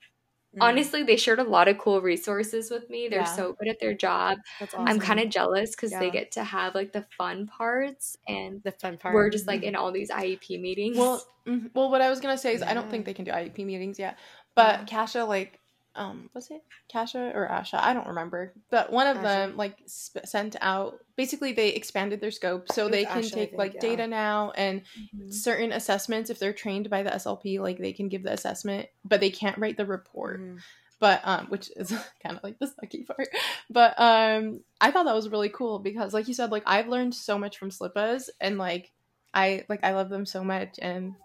[0.62, 3.08] Honestly, they shared a lot of cool resources with me.
[3.08, 3.36] They're yeah.
[3.36, 4.38] so good at their job.
[4.62, 4.88] Awesome.
[4.88, 6.00] I'm kind of jealous because yeah.
[6.00, 9.16] they get to have like the fun parts and the fun part.
[9.16, 9.70] We're just like mm-hmm.
[9.70, 10.98] in all these IEP meetings.
[10.98, 11.68] Well, mm-hmm.
[11.74, 12.70] well, what I was gonna say is yeah.
[12.70, 14.18] I don't think they can do IEP meetings yet,
[14.56, 15.60] but CSHA like
[15.96, 17.80] um was it CSHA or Asha?
[17.80, 18.54] I don't remember.
[18.70, 19.24] But one of Asha.
[19.24, 23.50] them like sp- sent out basically they expanded their scope so they can Asha, take
[23.50, 23.82] think, like yeah.
[23.82, 25.30] data now and mm-hmm.
[25.30, 29.20] certain assessments if they're trained by the SLP like they can give the assessment but
[29.20, 30.42] they can't write the report.
[30.42, 30.58] Mm-hmm.
[31.00, 31.90] But um which is
[32.24, 33.28] kind of like the sucky part.
[33.70, 37.14] But um I thought that was really cool because like you said like I've learned
[37.14, 38.92] so much from Slippas and like
[39.34, 41.16] I like I love them so much and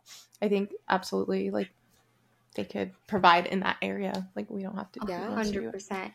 [0.41, 1.71] I think absolutely like
[2.59, 4.29] they could provide in that area.
[4.35, 5.01] Like we don't have to.
[5.07, 6.13] Yeah, hundred percent.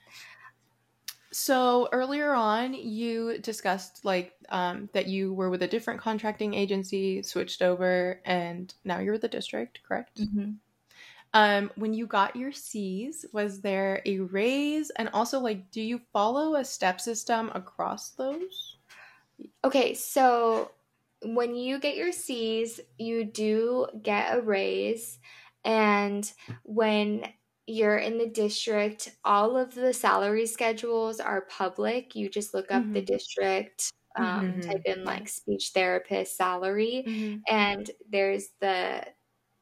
[1.32, 7.24] So earlier on, you discussed like um, that you were with a different contracting agency,
[7.24, 10.20] switched over, and now you're with the district, correct?
[10.20, 10.52] Mm-hmm.
[11.34, 14.90] Um, when you got your C's, was there a raise?
[14.92, 18.76] And also, like, do you follow a step system across those?
[19.64, 20.72] Okay, so
[21.24, 25.20] when you get your C's, you do get a raise.
[25.66, 26.32] And
[26.64, 27.26] when
[27.66, 32.16] you're in the district, all of the salary schedules are public.
[32.16, 32.94] You just look up mm-hmm.
[32.94, 34.60] the district, um, mm-hmm.
[34.62, 37.38] type in like speech therapist salary, mm-hmm.
[37.48, 39.06] and there's the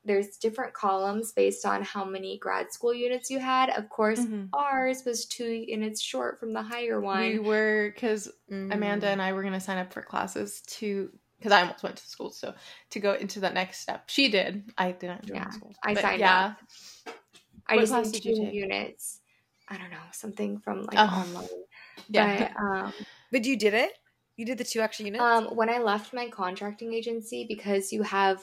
[0.04, 3.70] there's different columns based on how many grad school units you had.
[3.70, 4.46] Of course, mm-hmm.
[4.52, 7.22] ours was two units short from the higher one.
[7.22, 9.12] We were because Amanda mm.
[9.12, 12.08] and I were going to sign up for classes to because I almost went to
[12.08, 12.30] school.
[12.30, 12.54] So
[12.92, 14.72] to go into the next step, she did.
[14.78, 15.74] I didn't join yeah, school.
[15.84, 16.46] I signed yeah.
[16.46, 17.14] up.
[17.68, 19.22] I what just did two units.
[19.68, 21.26] I don't know something from like oh.
[21.26, 21.50] online.
[22.08, 22.94] Yeah, but, um,
[23.32, 23.92] but you did it.
[24.36, 25.22] You did the two extra units.
[25.22, 28.42] Um, when I left my contracting agency, because you have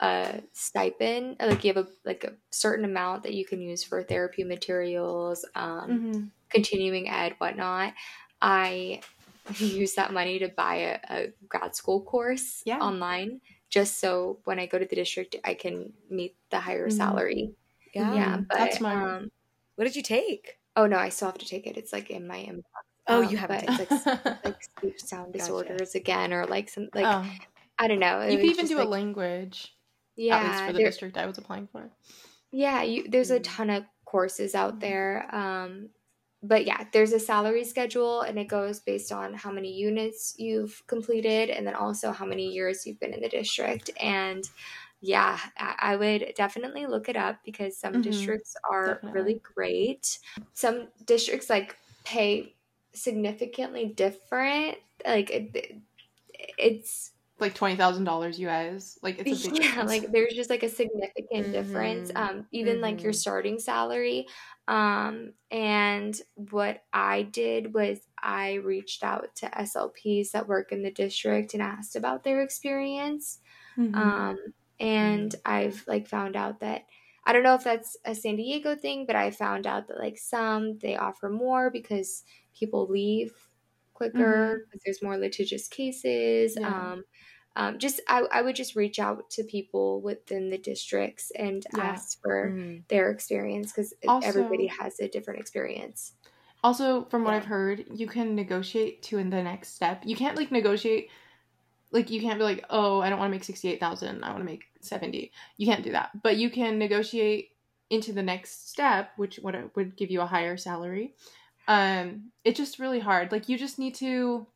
[0.00, 4.02] a stipend, like you have a like a certain amount that you can use for
[4.02, 6.24] therapy materials, um, mm-hmm.
[6.50, 7.94] continuing ed, whatnot.
[8.42, 9.00] I
[9.58, 12.78] use that money to buy a, a grad school course yeah.
[12.78, 13.40] online
[13.74, 16.96] just so when I go to the district, I can meet the higher mm-hmm.
[16.96, 17.50] salary.
[17.92, 18.94] Yeah, yeah but, that's my.
[18.94, 19.32] Um,
[19.74, 20.60] what did you take?
[20.76, 21.76] Oh no, I still have to take it.
[21.76, 22.62] It's like in my inbox.
[23.08, 23.64] Oh, um, you have it.
[23.66, 27.04] It's like, like speech sound disorders again, or like some like.
[27.04, 27.28] Oh.
[27.76, 28.22] I don't know.
[28.22, 29.74] You can even do like, a language.
[30.14, 31.90] Yeah, at least for the there, district I was applying for.
[32.52, 33.44] Yeah, you, there's a mm.
[33.44, 35.28] ton of courses out there.
[35.34, 35.88] Um,
[36.46, 40.82] but yeah, there's a salary schedule and it goes based on how many units you've
[40.86, 43.90] completed and then also how many years you've been in the district.
[44.00, 44.48] And
[45.00, 48.02] yeah, I would definitely look it up because some mm-hmm.
[48.02, 49.20] districts are definitely.
[49.20, 50.18] really great.
[50.52, 52.54] Some districts like pay
[52.92, 54.76] significantly different.
[55.06, 55.80] Like it,
[56.58, 58.98] it's like twenty thousand dollars you guys.
[59.02, 59.90] Like it's a big yeah, difference.
[59.90, 61.52] like there's just like a significant mm-hmm.
[61.52, 62.10] difference.
[62.14, 62.82] Um, even mm-hmm.
[62.82, 63.18] like your mm-hmm.
[63.18, 64.26] starting salary.
[64.66, 70.90] Um, and what I did was I reached out to SLPs that work in the
[70.90, 73.40] district and asked about their experience.
[73.76, 73.94] Mm-hmm.
[73.94, 74.38] Um,
[74.80, 75.52] and mm-hmm.
[75.52, 76.86] I've like found out that
[77.26, 80.18] I don't know if that's a San Diego thing, but I found out that like
[80.18, 82.22] some they offer more because
[82.58, 83.32] people leave
[83.94, 84.78] quicker mm-hmm.
[84.84, 86.56] there's more litigious cases.
[86.58, 86.68] Yeah.
[86.68, 87.04] Um,
[87.56, 91.84] um, just I, I would just reach out to people within the districts and yeah.
[91.84, 92.78] ask for mm-hmm.
[92.88, 96.12] their experience because everybody has a different experience.
[96.62, 97.36] Also, from what yeah.
[97.36, 100.02] I've heard, you can negotiate to in the next step.
[100.04, 101.10] You can't like negotiate
[101.94, 104.24] like you can't be like, oh, I don't want to make sixty eight thousand.
[104.24, 105.30] I want to make seventy.
[105.56, 107.50] You can't do that, but you can negotiate
[107.88, 111.14] into the next step, which would would give you a higher salary.
[111.68, 113.30] Um, it's just really hard.
[113.30, 114.46] Like you just need to,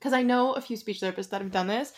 [0.00, 1.92] because I know a few speech therapists that have done this,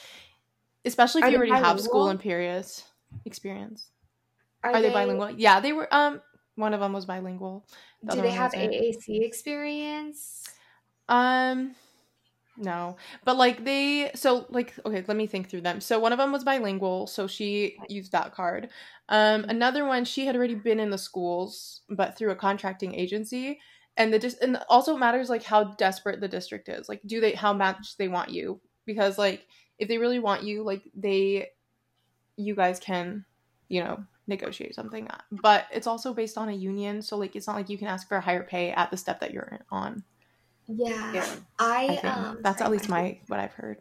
[0.85, 1.71] especially if you already bilingual?
[1.71, 2.85] have school and periods
[3.25, 3.91] experience.
[4.65, 5.31] Are, Are they, they, bilingual?
[5.31, 5.93] Yeah, they were.
[5.95, 6.21] Um,
[6.57, 7.67] one of them was bilingual.
[8.03, 10.45] The do they have AAC experience?
[11.09, 11.75] Um,
[12.57, 15.81] no, but like they, so like okay, let me think through them.
[15.81, 18.69] So one of them was bilingual, so she used that card.
[19.09, 23.61] Um, another one, she had already been in the schools, but through a contracting agency.
[23.96, 26.88] And the dis- and also matters like how desperate the district is.
[26.88, 28.61] Like, do they how much they want you?
[28.87, 29.46] Because like
[29.78, 31.48] if they really want you, like they,
[32.37, 33.24] you guys can,
[33.68, 35.09] you know, negotiate something.
[35.31, 38.09] But it's also based on a union, so like it's not like you can ask
[38.09, 40.05] for a higher pay at the step that you're on.
[40.68, 41.26] Yeah, yeah.
[41.59, 43.78] I, I um, that's at least my what I've heard.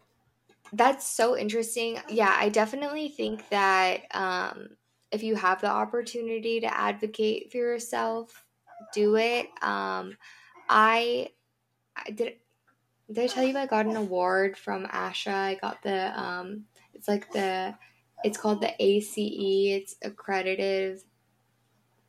[0.74, 2.00] That's so interesting.
[2.10, 4.70] Yeah, I definitely think that um,
[5.12, 8.46] if you have the opportunity to advocate for yourself,
[8.94, 9.48] do it.
[9.62, 10.18] Um,
[10.70, 11.30] I,
[11.96, 12.36] I did.
[13.08, 15.34] Did I tell you I got an award from ASHA?
[15.34, 16.64] I got the um,
[16.94, 17.76] it's like the,
[18.24, 19.18] it's called the ACE.
[19.18, 21.02] It's accredited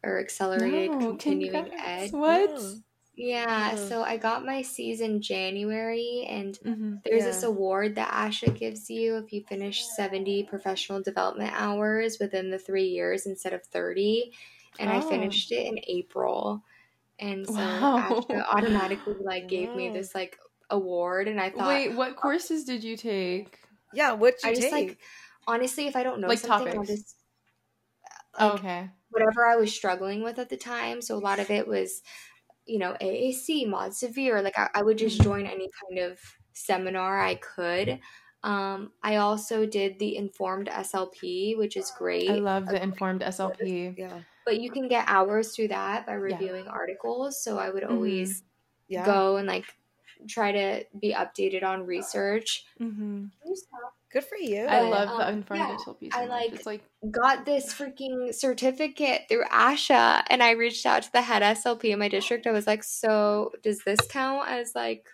[0.05, 2.13] or accelerated no, continuing congrats.
[2.13, 2.13] ed.
[2.13, 2.51] What?
[2.53, 2.75] Oh.
[3.15, 6.95] Yeah, so I got my season January, and mm-hmm.
[7.05, 7.27] there's yeah.
[7.27, 12.59] this award that ASHA gives you if you finish 70 professional development hours within the
[12.59, 14.33] three years instead of 30.
[14.79, 14.95] And oh.
[14.95, 16.63] I finished it in April.
[17.19, 18.25] And so wow.
[18.29, 20.39] ASHA automatically like gave me this like
[20.71, 23.59] award, and I thought, wait, what courses did you take?
[23.93, 24.99] Yeah, what you I just like
[25.47, 26.91] honestly, if I don't know like something, topics.
[26.91, 27.17] I'll just
[28.39, 31.03] like, okay whatever I was struggling with at the time.
[31.03, 32.03] So a lot of it was
[32.67, 34.41] you know, AAC, Mod Severe.
[34.41, 35.25] Like I, I would just mm-hmm.
[35.25, 36.19] join any kind of
[36.53, 37.99] seminar I could.
[38.45, 42.31] Um, I also did the Informed SLP, which is great.
[42.31, 43.99] I love the Informed SLP.
[43.99, 44.21] Yeah.
[44.45, 46.71] But you can get hours through that by reviewing yeah.
[46.71, 47.43] articles.
[47.43, 48.95] So I would always mm-hmm.
[48.95, 49.07] yeah.
[49.07, 49.67] go and like
[50.29, 52.65] try to be updated on research.
[52.81, 53.27] Mm-hmm.
[54.13, 54.67] Good for you.
[54.67, 59.23] I love um, the informed yeah, So I like, it's like got this freaking certificate
[59.29, 62.47] through ASHA and I reached out to the head SLP in my district.
[62.47, 65.09] I was like, so does this count as like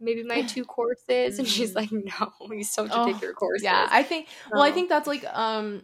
[0.00, 1.38] maybe my two courses?
[1.38, 3.64] And she's like, no, you still have to oh, take your courses.
[3.64, 5.82] Yeah, I think well, I think that's like um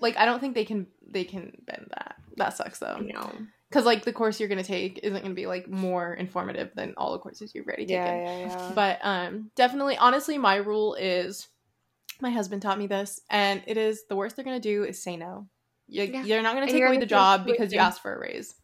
[0.00, 2.16] like I don't think they can they can bend that.
[2.36, 2.98] That sucks though.
[2.98, 3.30] No
[3.70, 7.12] because like the course you're gonna take isn't gonna be like more informative than all
[7.12, 8.04] the courses you've already taken.
[8.04, 8.72] Yeah, yeah, yeah.
[8.74, 11.48] But um, definitely, honestly, my rule is
[12.20, 15.16] my husband taught me this, and it is the worst they're gonna do is say
[15.16, 15.46] no.
[15.86, 16.24] You, yeah.
[16.24, 18.54] You're not gonna take away the job because you asked for a raise.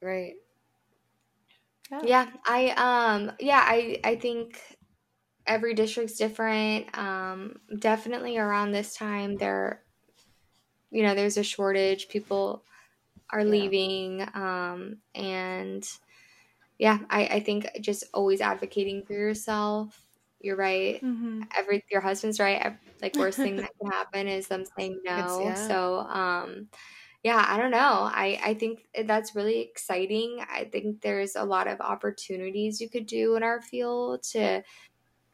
[0.00, 0.34] Right.
[1.90, 2.00] Yeah.
[2.04, 2.26] yeah.
[2.46, 4.58] I um yeah I I think
[5.46, 6.96] every district's different.
[6.96, 9.82] Um, definitely around this time there,
[10.92, 12.08] you know, there's a shortage.
[12.08, 12.62] People
[13.30, 13.46] are yeah.
[13.46, 15.88] leaving, um, and
[16.78, 19.98] yeah, I I think just always advocating for yourself
[20.42, 21.02] you're right.
[21.02, 21.42] Mm-hmm.
[21.56, 22.76] Every your husband's right.
[23.00, 25.40] Like worst thing that can happen is them saying no.
[25.44, 25.54] Yeah.
[25.54, 26.68] So um
[27.22, 27.78] yeah, I don't know.
[27.78, 30.44] I I think that's really exciting.
[30.52, 34.62] I think there's a lot of opportunities you could do in our field to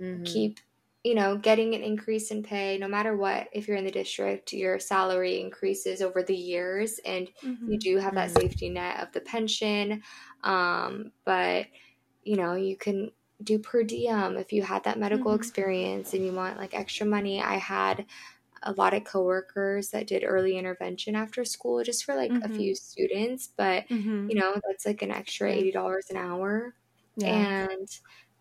[0.00, 0.22] mm-hmm.
[0.24, 0.60] keep
[1.08, 4.52] you know, getting an increase in pay, no matter what, if you're in the district,
[4.52, 7.72] your salary increases over the years and mm-hmm.
[7.72, 8.40] you do have that mm-hmm.
[8.40, 10.02] safety net of the pension.
[10.44, 11.64] Um, but,
[12.24, 13.10] you know, you can
[13.42, 15.40] do per diem if you had that medical mm-hmm.
[15.40, 17.40] experience and you want like extra money.
[17.40, 18.04] I had
[18.64, 22.52] a lot of coworkers that did early intervention after school just for like mm-hmm.
[22.52, 24.28] a few students, but mm-hmm.
[24.28, 26.74] you know, that's like an extra $80 an hour.
[27.16, 27.66] Yeah.
[27.70, 27.88] And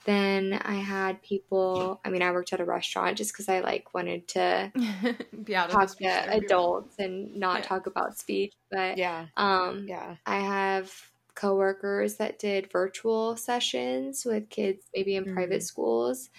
[0.07, 3.93] then I had people, I mean, I worked at a restaurant just because I like
[3.93, 4.71] wanted to
[5.43, 7.63] be out talk to adults and not yeah.
[7.63, 8.53] talk about speech.
[8.71, 10.93] But yeah, um, yeah, I have
[11.35, 15.33] coworkers that did virtual sessions with kids, maybe in mm-hmm.
[15.33, 16.29] private schools.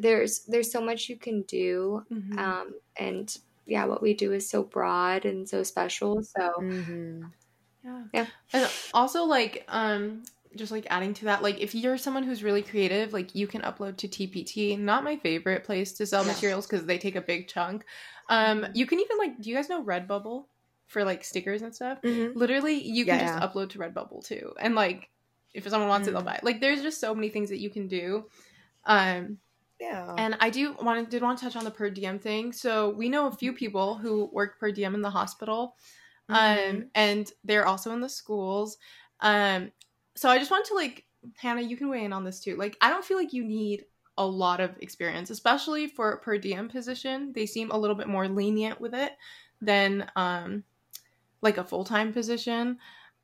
[0.00, 2.38] There's there's so much you can do, mm-hmm.
[2.38, 6.22] um, and yeah, what we do is so broad and so special.
[6.22, 6.52] So.
[6.58, 7.24] Mm-hmm.
[7.82, 8.02] Yeah.
[8.12, 8.26] yeah.
[8.52, 10.22] And also like um
[10.56, 13.62] just like adding to that, like if you're someone who's really creative, like you can
[13.62, 14.78] upload to TPT.
[14.78, 17.84] Not my favorite place to sell materials because they take a big chunk.
[18.28, 20.46] Um, you can even like, do you guys know Redbubble
[20.86, 22.02] for like stickers and stuff?
[22.02, 22.38] Mm-hmm.
[22.38, 23.46] Literally, you can yeah, just yeah.
[23.48, 25.08] upload to Redbubble too, and like
[25.54, 26.16] if someone wants mm-hmm.
[26.16, 26.32] it, they'll mm.
[26.32, 26.34] buy.
[26.36, 26.44] It.
[26.44, 28.26] Like there's just so many things that you can do.
[28.84, 29.38] Um,
[29.80, 30.14] yeah.
[30.18, 32.52] And I do want to did want to touch on the per diem thing.
[32.52, 35.76] So we know a few people who work per diem in the hospital.
[36.28, 36.80] Um, mm-hmm.
[36.94, 38.78] and they're also in the schools.
[39.20, 39.72] Um,
[40.14, 41.04] so I just want to like
[41.36, 42.56] Hannah, you can weigh in on this too.
[42.56, 43.84] Like I don't feel like you need
[44.18, 47.32] a lot of experience, especially for per diem position.
[47.34, 49.12] They seem a little bit more lenient with it
[49.60, 50.64] than um
[51.42, 52.78] like a full-time position.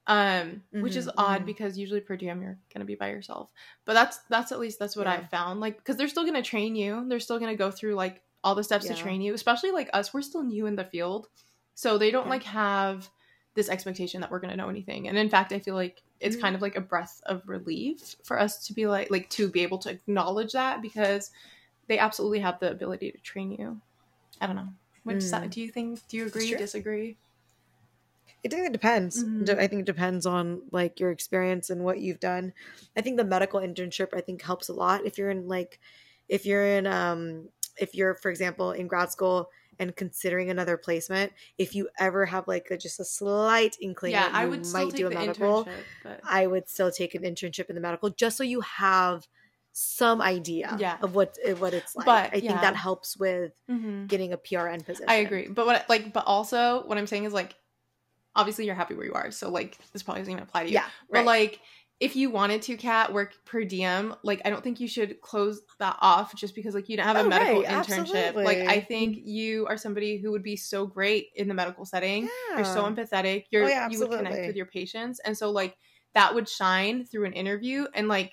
[0.09, 1.47] Um, mm-hmm, which is odd mm-hmm.
[1.47, 3.51] because usually per diem you're gonna be by yourself.
[3.85, 5.15] But that's that's at least that's what yeah.
[5.15, 5.59] I've found.
[5.59, 7.05] Like because they're still gonna train you.
[7.09, 8.93] They're still gonna go through like all the steps yeah.
[8.95, 11.27] to train you, especially like us, we're still new in the field.
[11.75, 12.31] So they don't yeah.
[12.31, 13.11] like have
[13.57, 15.09] this expectation that we're going to know anything.
[15.09, 16.43] And in fact, I feel like it's mm-hmm.
[16.43, 19.63] kind of like a breath of relief for us to be like like to be
[19.63, 21.31] able to acknowledge that because
[21.89, 23.81] they absolutely have the ability to train you.
[24.41, 24.69] I don't know.
[25.05, 25.51] Which mm.
[25.51, 26.07] do you think?
[26.09, 26.55] Do you agree?
[26.55, 27.17] Disagree?
[28.45, 29.25] I think it depends.
[29.25, 29.59] Mm-hmm.
[29.59, 32.53] I think it depends on like your experience and what you've done.
[32.97, 35.81] I think the medical internship I think helps a lot if you're in like
[36.29, 37.49] if you're in um
[37.79, 42.47] if you're for example in grad school and considering another placement, if you ever have
[42.49, 45.69] like a, just a slight inkling yeah, that you I would might do a medical,
[46.03, 46.21] but...
[46.25, 49.27] I would still take an internship in the medical just so you have
[49.79, 50.97] some idea yeah.
[51.03, 52.07] of what what it's like.
[52.07, 52.49] But, I yeah.
[52.49, 54.07] think that helps with mm-hmm.
[54.07, 55.05] getting a PRN position.
[55.09, 55.49] I agree.
[55.49, 57.55] But what like but also what I'm saying is like
[58.35, 59.31] obviously you're happy where you are.
[59.31, 60.75] So like this probably doesn't even apply to you.
[60.75, 60.87] Yeah.
[61.11, 61.61] But like
[61.99, 65.63] if you wanted to Kat work per diem like i don't think you should close
[65.79, 68.29] that off just because like you don't have a oh, medical right, internship.
[68.29, 68.45] Absolutely.
[68.45, 72.25] like i think you are somebody who would be so great in the medical setting.
[72.25, 72.57] Yeah.
[72.57, 73.45] you're so empathetic.
[73.51, 75.21] You're oh, yeah, you would connect with your patients.
[75.25, 75.77] And so like
[76.15, 77.87] that would shine through an interview.
[77.95, 78.33] And like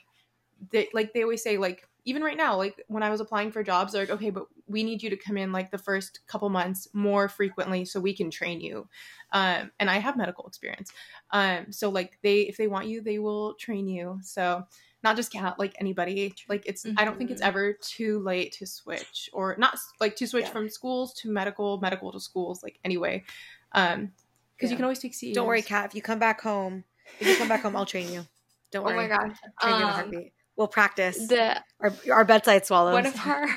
[0.72, 3.64] they like they always say like even right now, like when I was applying for
[3.64, 6.50] jobs, they're like, okay, but we need you to come in like the first couple
[6.50, 8.88] months more frequently so we can train you.
[9.32, 10.92] Um, and I have medical experience.
[11.32, 14.20] Um, so like they, if they want you, they will train you.
[14.22, 14.66] So
[15.02, 17.00] not just Kat, like anybody, like it's, mm-hmm.
[17.00, 17.48] I don't think it's mm-hmm.
[17.50, 20.52] ever too late to switch or not like to switch yeah.
[20.52, 23.24] from schools to medical, medical to schools, like anyway.
[23.72, 24.12] Um,
[24.60, 24.70] cause yeah.
[24.72, 25.34] you can always take CEs.
[25.34, 25.86] Don't worry, Kat.
[25.86, 26.84] If you come back home,
[27.20, 28.26] if you come back home, I'll train you.
[28.72, 28.94] Don't worry.
[28.94, 29.34] Oh my god.
[29.62, 30.34] Train um, you in a um, heartbeat.
[30.56, 32.94] We'll practice the our, our bedside swallows.
[32.94, 33.48] One of our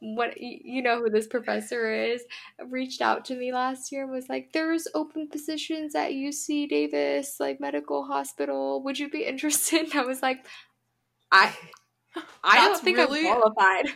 [0.00, 2.22] what you know who this professor is
[2.68, 7.60] reached out to me last year was like there's open positions at UC Davis like
[7.60, 8.82] medical hospital.
[8.84, 9.88] Would you be interested?
[9.94, 10.46] I was like
[11.32, 11.54] I
[12.44, 13.86] I don't think really, I'm qualified.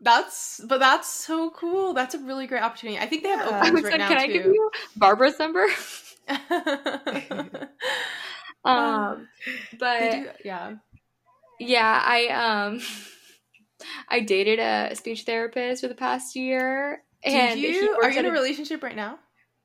[0.00, 1.92] That's but that's so cool.
[1.94, 2.98] That's a really great opportunity.
[2.98, 3.60] I think they have yeah.
[3.60, 5.66] openings right now can I give you Barbara's number?
[8.64, 9.28] Um
[9.78, 10.74] but do, yeah
[11.58, 12.80] yeah, I um
[14.08, 17.02] I dated a speech therapist for the past year.
[17.24, 17.98] And Did you?
[18.02, 19.18] Are you in a, a relationship right now?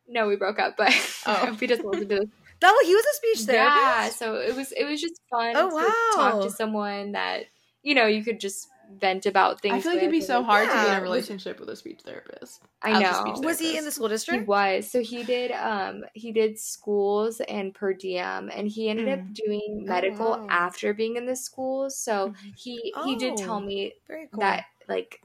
[0.08, 0.89] No, we broke up, but
[1.26, 1.56] oh.
[1.60, 2.30] he doesn't listen to this.
[2.64, 3.82] Oh, he was a speech therapist.
[3.82, 5.82] Yeah, so it was it was just fun oh, wow.
[5.82, 7.46] to talk to someone that
[7.82, 8.68] you know you could just
[9.00, 9.76] vent about things.
[9.76, 10.76] I feel like it'd be so hard yeah.
[10.76, 12.62] to be in a relationship with a speech therapist.
[12.82, 13.39] I know.
[13.42, 14.42] Was he in the school district?
[14.42, 14.89] He was.
[14.89, 19.14] So he did um he did schools and per diem and he ended mm.
[19.14, 20.48] up doing medical oh, wow.
[20.50, 21.98] after being in the schools.
[21.98, 22.50] So mm-hmm.
[22.56, 24.28] he oh, he did tell oh, me cool.
[24.39, 25.22] that like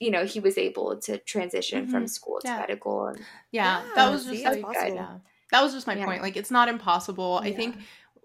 [0.00, 1.90] you know, he was able to transition mm-hmm.
[1.90, 2.58] from school to yeah.
[2.58, 3.06] medical.
[3.06, 3.18] And,
[3.50, 5.18] yeah, yeah, that was just like, yeah.
[5.50, 6.20] That was just my point.
[6.20, 7.38] Like it's not impossible.
[7.42, 7.76] I think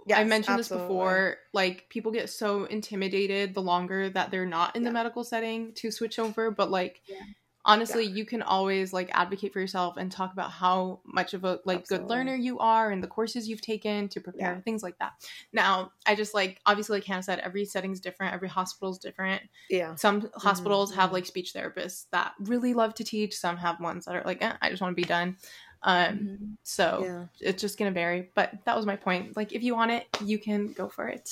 [0.07, 0.87] Yes, I mentioned absolutely.
[0.87, 1.37] this before.
[1.53, 4.89] Like people get so intimidated the longer that they're not in yeah.
[4.89, 6.51] the medical setting to switch over.
[6.51, 7.17] But like yeah.
[7.65, 8.15] honestly, yeah.
[8.15, 11.81] you can always like advocate for yourself and talk about how much of a like
[11.81, 12.07] absolutely.
[12.07, 15.13] good learner you are and the courses you've taken to prepare things like that.
[15.53, 19.41] Now, I just like obviously like Hannah said, every setting's different, every hospital's different.
[19.69, 19.95] Yeah.
[19.95, 21.01] Some hospitals mm-hmm.
[21.01, 23.35] have like speech therapists that really love to teach.
[23.35, 25.37] Some have ones that are like, eh, I just want to be done.
[25.81, 26.45] Um, mm-hmm.
[26.63, 27.25] so yeah.
[27.39, 28.29] it's just gonna vary.
[28.35, 29.35] But that was my point.
[29.35, 31.29] Like, if you want it, you can go for it.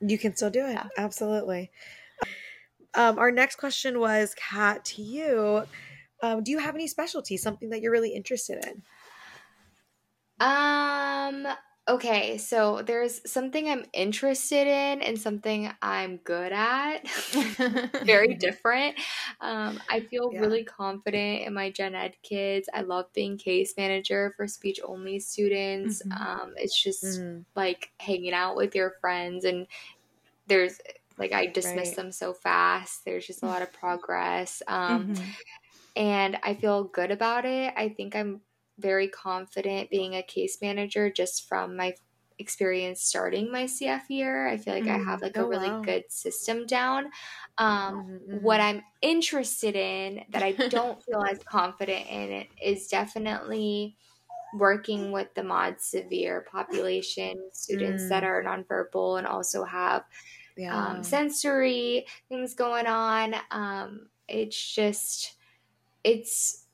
[0.00, 0.72] You can still do it.
[0.72, 0.88] Yeah.
[0.98, 1.70] Absolutely.
[2.94, 5.64] Um, our next question was, Kat, to you.
[6.22, 8.82] Um, do you have any specialty, something that you're really interested in?
[10.40, 11.46] Um,
[11.88, 17.08] Okay, so there's something I'm interested in and something I'm good at.
[18.04, 18.96] Very different.
[19.40, 20.40] Um, I feel yeah.
[20.40, 22.68] really confident in my gen ed kids.
[22.74, 26.02] I love being case manager for speech only students.
[26.02, 26.22] Mm-hmm.
[26.22, 27.42] Um, it's just mm-hmm.
[27.54, 29.68] like hanging out with your friends, and
[30.48, 30.80] there's
[31.18, 31.96] like I dismiss right.
[31.96, 33.04] them so fast.
[33.04, 34.60] There's just a lot of progress.
[34.66, 35.24] Um, mm-hmm.
[35.94, 37.72] And I feel good about it.
[37.76, 38.40] I think I'm
[38.78, 41.94] very confident being a case manager just from my
[42.38, 44.48] experience starting my CF year.
[44.48, 44.94] I feel like mm.
[44.94, 45.80] I have like oh, a really wow.
[45.80, 47.06] good system down.
[47.58, 48.78] Um, mm-hmm, What mm-hmm.
[48.78, 53.96] I'm interested in that I don't feel as confident in it is definitely
[54.54, 58.08] working with the mod severe population, students mm.
[58.10, 60.06] that are nonverbal and also have um,
[60.56, 60.86] yeah.
[60.88, 63.34] um, sensory things going on.
[63.50, 65.34] Um, it's just,
[66.04, 66.65] it's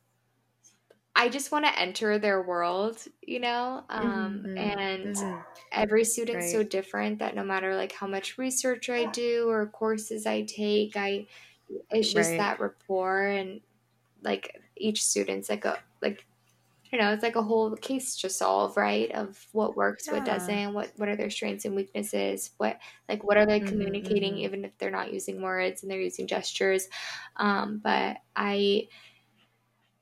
[1.15, 3.85] I just want to enter their world, you know?
[3.91, 4.59] Um, mm-hmm.
[4.59, 5.41] And mm-hmm.
[5.71, 6.53] every student's right.
[6.53, 10.97] so different that no matter like how much research I do or courses I take,
[10.97, 11.27] I
[11.91, 12.39] it's just right.
[12.39, 13.61] that rapport and
[14.23, 16.25] like each student's like a like
[16.93, 19.11] you know, it's like a whole case to solve, right?
[19.13, 20.13] Of what works, yeah.
[20.13, 23.69] what doesn't, what what are their strengths and weaknesses, what like what are they mm-hmm,
[23.69, 24.45] communicating, mm-hmm.
[24.45, 26.89] even if they're not using words and they're using gestures.
[27.37, 28.89] Um, but I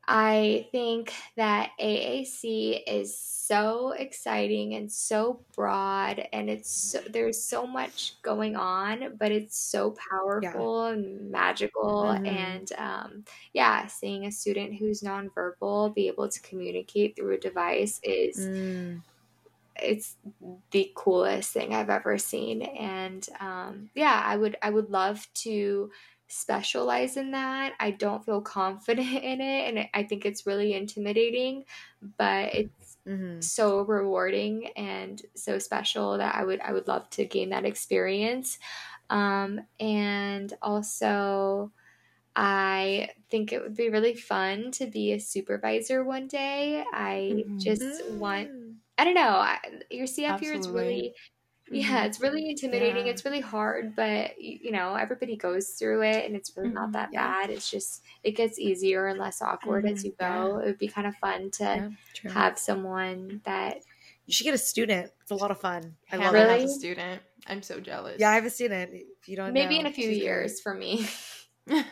[0.09, 7.67] I think that AAC is so exciting and so broad, and it's so, there's so
[7.67, 10.93] much going on, but it's so powerful yeah.
[10.95, 12.05] and magical.
[12.05, 12.27] Mm-hmm.
[12.27, 18.01] And um, yeah, seeing a student who's nonverbal be able to communicate through a device
[18.03, 18.39] is.
[18.39, 19.03] Mm.
[19.83, 20.17] It's
[20.73, 25.91] the coolest thing I've ever seen, and um, yeah, I would I would love to
[26.31, 27.74] specialize in that.
[27.81, 31.64] I don't feel confident in it and I think it's really intimidating,
[32.16, 33.41] but it's mm-hmm.
[33.41, 38.59] so rewarding and so special that I would I would love to gain that experience.
[39.11, 41.72] Um, and also
[42.37, 46.85] I think it would be really fun to be a supervisor one day.
[46.93, 47.59] I mm-hmm.
[47.59, 48.74] just want mm.
[48.97, 49.22] I don't know.
[49.22, 49.59] I,
[49.91, 50.47] your CF Absolutely.
[50.47, 51.14] year is really
[51.71, 52.07] yeah mm-hmm.
[52.07, 53.12] it's really intimidating yeah.
[53.12, 56.77] it's really hard but you know everybody goes through it and it's really mm-hmm.
[56.77, 57.27] not that yeah.
[57.27, 59.95] bad it's just it gets easier and less awkward mm-hmm.
[59.95, 60.27] as you go
[60.59, 60.62] yeah.
[60.62, 61.91] it would be kind of fun to
[62.29, 63.79] have someone that
[64.27, 66.55] you should get a student it's a lot of fun i love really?
[66.55, 69.53] it as a student i'm so jealous yeah i have a student if you don't
[69.53, 70.62] maybe know, in a few years great.
[70.62, 71.07] for me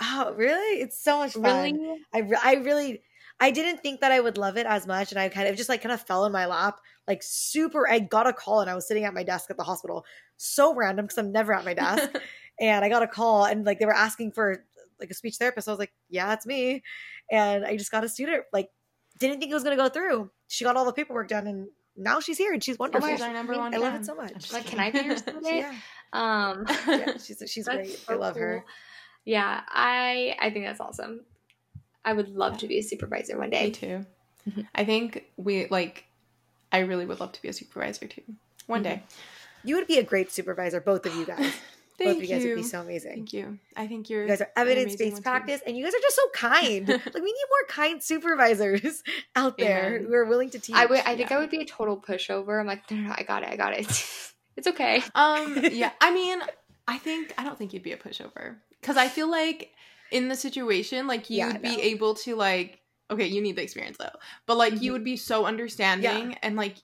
[0.00, 1.98] oh really it's so much fun really?
[2.14, 3.02] I, I really
[3.40, 5.12] I didn't think that I would love it as much.
[5.12, 6.78] And I kind of just like kind of fell in my lap,
[7.08, 7.88] like super.
[7.88, 10.04] I got a call and I was sitting at my desk at the hospital.
[10.36, 12.10] So random because I'm never at my desk.
[12.60, 14.64] and I got a call and like they were asking for
[15.00, 15.68] like a speech therapist.
[15.68, 16.82] I was like, yeah, it's me.
[17.30, 18.68] And I just got a student, like,
[19.18, 20.30] didn't think it was going to go through.
[20.48, 23.08] She got all the paperwork done and now she's here and she's wonderful.
[23.08, 24.52] Oh my gosh, number one I love it so much.
[24.52, 25.46] Like, can I be your student?
[25.46, 25.74] yeah.
[26.12, 27.88] Um, yeah, she's she's great.
[27.90, 28.42] So I love cool.
[28.42, 28.64] her.
[29.24, 31.24] Yeah, I I think that's awesome.
[32.04, 33.66] I would love to be a supervisor one day.
[33.66, 34.06] Me too.
[34.74, 36.04] I think we like.
[36.72, 38.22] I really would love to be a supervisor too.
[38.66, 38.94] One mm-hmm.
[38.94, 39.02] day.
[39.64, 41.52] You would be a great supervisor, both of you guys.
[41.98, 43.12] both of you guys would be so amazing.
[43.12, 43.58] Thank you.
[43.76, 44.22] I think you're.
[44.22, 46.88] You guys are evidence based practice, and you guys are just so kind.
[46.88, 49.02] like we need more kind supervisors
[49.36, 50.04] out there Amen.
[50.06, 50.76] who are willing to teach.
[50.76, 51.00] I would.
[51.00, 51.36] I think yeah.
[51.36, 52.58] I would be a total pushover.
[52.58, 53.50] I'm like, no, no, no I got it.
[53.50, 53.86] I got it.
[54.56, 55.02] it's okay.
[55.14, 55.58] Um.
[55.70, 55.92] Yeah.
[56.00, 56.40] I mean,
[56.88, 59.70] I think I don't think you'd be a pushover because I feel like
[60.10, 62.80] in the situation, like you'd yeah, be able to like
[63.10, 64.08] okay, you need the experience though.
[64.46, 64.84] But like mm-hmm.
[64.84, 66.38] you would be so understanding yeah.
[66.42, 66.76] and like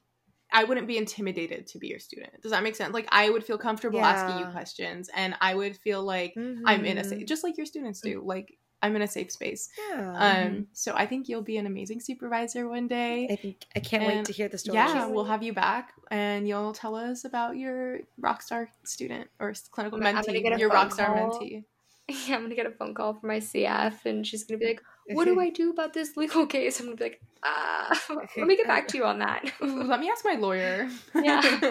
[0.53, 2.41] I wouldn't be intimidated to be your student.
[2.43, 2.95] Does that make sense?
[2.95, 4.11] Like I would feel comfortable yeah.
[4.11, 6.63] asking you questions and I would feel like mm-hmm.
[6.67, 7.27] I'm in a safe mm-hmm.
[7.27, 8.23] just like your students do.
[8.25, 9.69] Like I'm in a safe space.
[9.91, 10.45] Yeah.
[10.45, 13.29] Um so I think you'll be an amazing supervisor one day.
[13.31, 14.77] I think I can't and wait to hear the story.
[14.77, 19.99] Yeah, we'll have you back and you'll tell us about your rockstar student or clinical
[19.99, 21.65] mentee, your rockstar mentee.
[22.09, 24.83] Yeah, I'm gonna get a phone call from my CF, and she's gonna be like,
[25.13, 28.05] "What do I do about this legal case?" I'm gonna be like, "Ah,
[28.37, 29.45] let me get back to you on that.
[29.61, 31.71] let me ask my lawyer." yeah.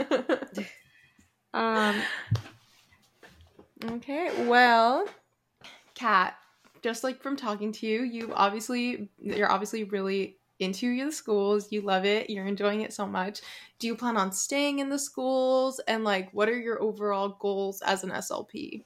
[1.53, 1.95] um.
[3.83, 4.45] Okay.
[4.47, 5.07] Well,
[5.93, 6.36] Kat,
[6.81, 11.71] just like from talking to you, you obviously you're obviously really into the schools.
[11.71, 12.29] You love it.
[12.29, 13.41] You're enjoying it so much.
[13.79, 15.79] Do you plan on staying in the schools?
[15.88, 18.83] And like, what are your overall goals as an SLP?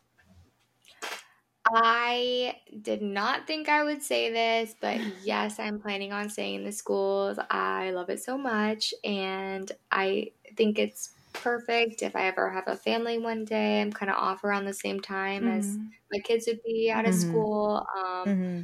[1.74, 6.64] I did not think I would say this, but yes, I'm planning on staying in
[6.64, 7.38] the schools.
[7.50, 12.02] I love it so much, and I think it's perfect.
[12.02, 15.00] If I ever have a family one day, I'm kind of off around the same
[15.00, 15.60] time mm-hmm.
[15.60, 15.78] as
[16.12, 17.30] my kids would be out of mm-hmm.
[17.30, 17.86] school.
[17.98, 18.62] Um, mm-hmm.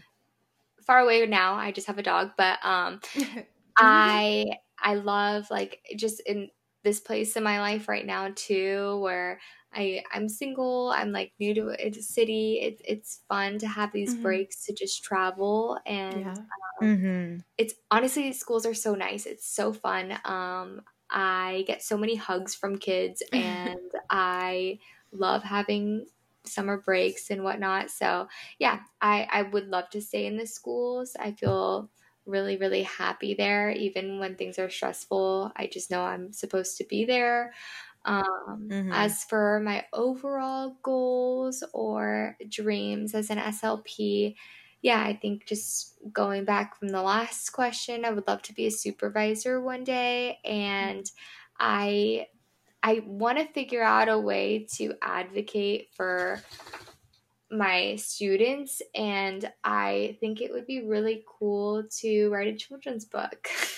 [0.83, 1.55] Far away now.
[1.55, 2.99] I just have a dog, but um,
[3.77, 4.45] I
[4.79, 6.49] I love like just in
[6.83, 9.39] this place in my life right now too, where
[9.75, 10.91] I I'm single.
[10.95, 12.59] I'm like new to a city.
[12.61, 14.23] It's it's fun to have these mm-hmm.
[14.23, 16.21] breaks to just travel and.
[16.21, 16.33] Yeah.
[16.81, 17.37] Um, mm-hmm.
[17.57, 19.25] It's honestly schools are so nice.
[19.25, 20.17] It's so fun.
[20.25, 24.79] Um, I get so many hugs from kids, and I
[25.11, 26.05] love having
[26.45, 27.91] summer breaks and whatnot.
[27.91, 28.27] So
[28.59, 31.15] yeah, I I would love to stay in the schools.
[31.19, 31.89] I feel
[32.25, 36.83] really really happy there even when things are stressful i just know i'm supposed to
[36.85, 37.53] be there
[38.05, 38.91] um, mm-hmm.
[38.93, 44.35] As for my overall goals or dreams as an SLP,
[44.81, 48.67] yeah, I think just going back from the last question, I would love to be
[48.67, 51.09] a supervisor one day, and
[51.59, 52.27] I
[52.83, 56.39] I want to figure out a way to advocate for
[57.51, 63.47] my students and I think it would be really cool to write a children's book.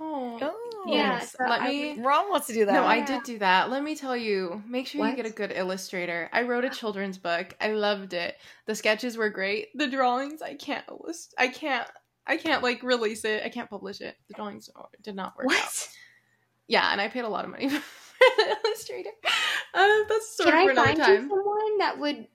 [0.00, 1.20] Oh, yeah.
[1.20, 2.00] So Let I, me.
[2.00, 2.72] Ron wants to do that.
[2.72, 3.70] No, I did do that.
[3.70, 4.62] Let me tell you.
[4.66, 5.10] Make sure what?
[5.10, 6.28] you get a good illustrator.
[6.32, 7.54] I wrote a children's book.
[7.60, 8.36] I loved it.
[8.66, 9.68] The sketches were great.
[9.76, 11.34] The drawings, I can't list.
[11.38, 11.88] I can't.
[12.26, 13.42] I can't like release it.
[13.44, 14.16] I can't publish it.
[14.28, 14.70] The drawings
[15.02, 15.58] did not work what?
[15.62, 15.88] out.
[16.68, 17.82] Yeah, and I paid a lot of money for
[18.36, 19.10] the illustrator.
[19.74, 21.22] Uh, that's a story Can for I find time.
[21.24, 22.26] You someone that would.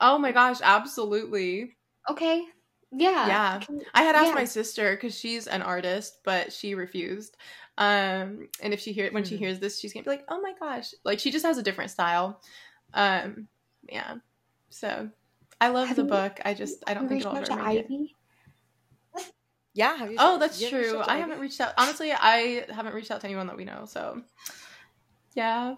[0.00, 0.58] Oh my gosh!
[0.62, 1.76] Absolutely.
[2.10, 2.44] Okay.
[2.92, 3.26] Yeah.
[3.26, 3.60] Yeah.
[3.94, 4.34] I had asked yeah.
[4.34, 7.36] my sister because she's an artist, but she refused.
[7.78, 9.44] Um, and if she hear when she hmm.
[9.44, 11.90] hears this, she's gonna be like, "Oh my gosh!" Like she just has a different
[11.90, 12.40] style.
[12.94, 13.48] Um,
[13.88, 14.14] yeah.
[14.70, 15.10] So
[15.60, 16.40] I love have the you, book.
[16.44, 17.94] I just I don't think it'll ever make Ivy?
[19.14, 19.32] it.
[19.74, 20.08] Yeah.
[20.18, 21.02] oh, that's true.
[21.06, 21.74] I haven't reached out.
[21.76, 23.84] Honestly, I haven't reached out to anyone that we know.
[23.86, 24.22] So
[25.34, 25.74] yeah.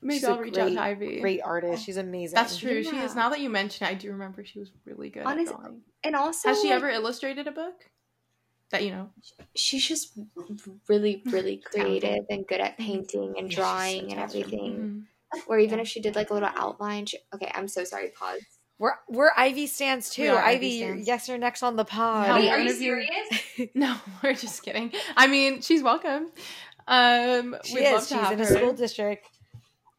[0.00, 1.20] Maybe She's I'll reach great, out to Ivy.
[1.20, 1.84] Great artist.
[1.84, 2.34] She's amazing.
[2.34, 2.78] That's true.
[2.78, 2.90] Yeah.
[2.90, 3.16] She is.
[3.16, 5.58] Now that you mention it, I do remember she was really good Honest, at.
[5.58, 5.78] Honestly.
[6.04, 7.90] And also, has she ever illustrated a book?
[8.70, 9.10] That you know,
[9.56, 10.16] she's just
[10.88, 15.06] really, really creative and good at painting and drawing so and everything.
[15.32, 15.38] Mm-hmm.
[15.48, 17.06] Or even if she did like a little outline.
[17.06, 18.10] She, okay, I'm so sorry.
[18.10, 18.40] Pause.
[18.78, 20.30] We're we're Ivy stands too.
[20.30, 22.28] Ivy, Ivy yes, you're next on the pod.
[22.28, 23.42] No, Wait, are you serious?
[23.74, 24.92] no, we're just kidding.
[25.16, 26.28] I mean, she's welcome.
[26.86, 28.08] Um, she is.
[28.08, 28.44] She's in her.
[28.44, 29.26] a school district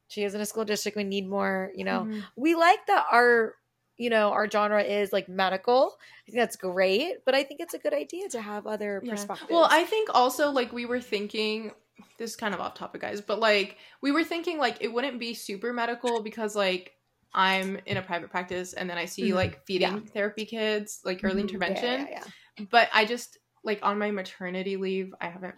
[0.09, 0.97] she is in a school district.
[0.97, 2.01] We need more, you know.
[2.01, 2.19] Mm-hmm.
[2.35, 3.53] We like that our,
[3.95, 5.95] you know, our genre is like medical.
[6.27, 9.11] I think that's great, but I think it's a good idea to have other yeah.
[9.11, 9.51] perspectives.
[9.51, 11.71] Well, I think also like we were thinking
[12.17, 15.19] this is kind of off topic guys, but like we were thinking like it wouldn't
[15.19, 16.93] be super medical because like
[17.33, 19.35] I'm in a private practice and then I see mm-hmm.
[19.35, 20.11] like feeding yeah.
[20.11, 21.41] therapy kids, like early mm-hmm.
[21.41, 22.07] intervention.
[22.09, 22.23] Yeah,
[22.71, 25.55] but I just like on my maternity leave, I haven't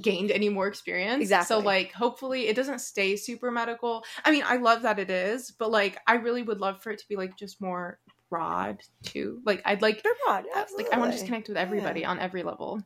[0.00, 1.22] gained any more experience.
[1.22, 1.54] Exactly.
[1.54, 4.04] So like hopefully it doesn't stay super medical.
[4.24, 6.98] I mean, I love that it is, but like I really would love for it
[6.98, 9.40] to be like just more broad too.
[9.44, 10.44] Like I'd like They're broad.
[10.54, 10.84] Absolutely.
[10.84, 12.10] Like I want to just connect with everybody yeah.
[12.10, 12.82] on every level.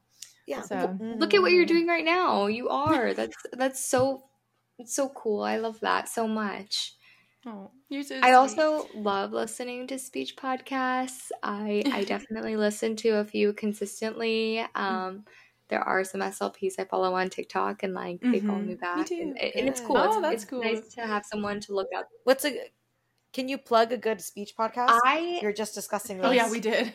[0.46, 0.62] Yeah.
[0.62, 2.46] So look at what you're doing right now.
[2.46, 3.14] You are.
[3.22, 4.24] That's that's so
[4.78, 5.42] it's so cool.
[5.42, 6.94] I love that so much.
[7.44, 11.30] Oh, you're so I also love listening to speech podcasts.
[11.42, 14.64] I I definitely listen to a few consistently.
[14.74, 15.24] Um
[15.72, 18.46] there are some SLPs I follow on TikTok and like they mm-hmm.
[18.46, 19.10] follow me back.
[19.10, 19.96] Me and, and, it's cool.
[19.96, 20.62] Oh, it's, that's it's cool.
[20.62, 22.10] nice to have someone to look up.
[22.24, 22.58] What's a
[23.32, 24.98] can you plug a good speech podcast?
[25.02, 26.26] I you're just discussing this.
[26.26, 26.92] Oh yeah, we did.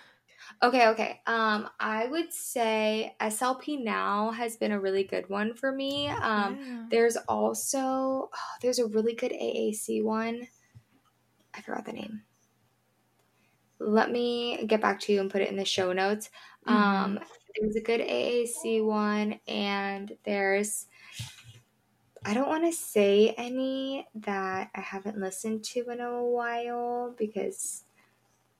[0.62, 1.20] okay, okay.
[1.26, 6.06] Um, I would say SLP Now has been a really good one for me.
[6.06, 6.84] Um, yeah.
[6.92, 8.30] there's also oh,
[8.62, 10.46] there's a really good AAC one.
[11.54, 12.22] I forgot the name.
[13.80, 16.30] Let me get back to you and put it in the show notes.
[16.68, 16.76] Mm-hmm.
[16.76, 17.18] Um,
[17.60, 20.86] there's a good AAC one, and there's
[22.24, 27.84] I don't want to say any that I haven't listened to in a while because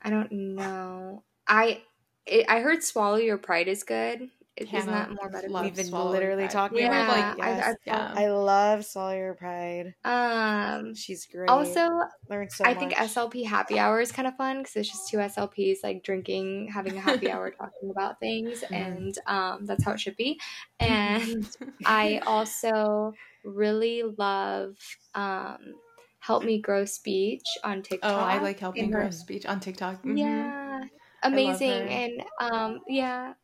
[0.02, 1.24] I don't know.
[1.48, 1.84] I
[2.26, 4.30] it, I heard "Swallow Your Pride" is good.
[4.62, 5.48] Isn't that more better?
[5.48, 8.12] We've been literally talking yeah, about like yes, I, I, yeah.
[8.14, 9.94] I love Swallow Your Pride.
[10.04, 11.48] Um, she's great.
[11.48, 11.88] Also,
[12.28, 12.78] learned so I much.
[12.78, 16.68] think SLP happy hour is kind of fun because it's just two SLPs like drinking,
[16.72, 18.76] having a happy hour, talking about things, mm.
[18.76, 20.38] and um, that's how it should be.
[20.80, 21.48] And
[21.84, 24.76] I also really love
[25.14, 25.58] um,
[26.20, 28.10] help me grow speech on TikTok.
[28.10, 29.96] Oh, I like helping grow speech on TikTok.
[29.96, 30.16] Mm-hmm.
[30.16, 30.80] Yeah,
[31.22, 33.34] amazing, and um, yeah,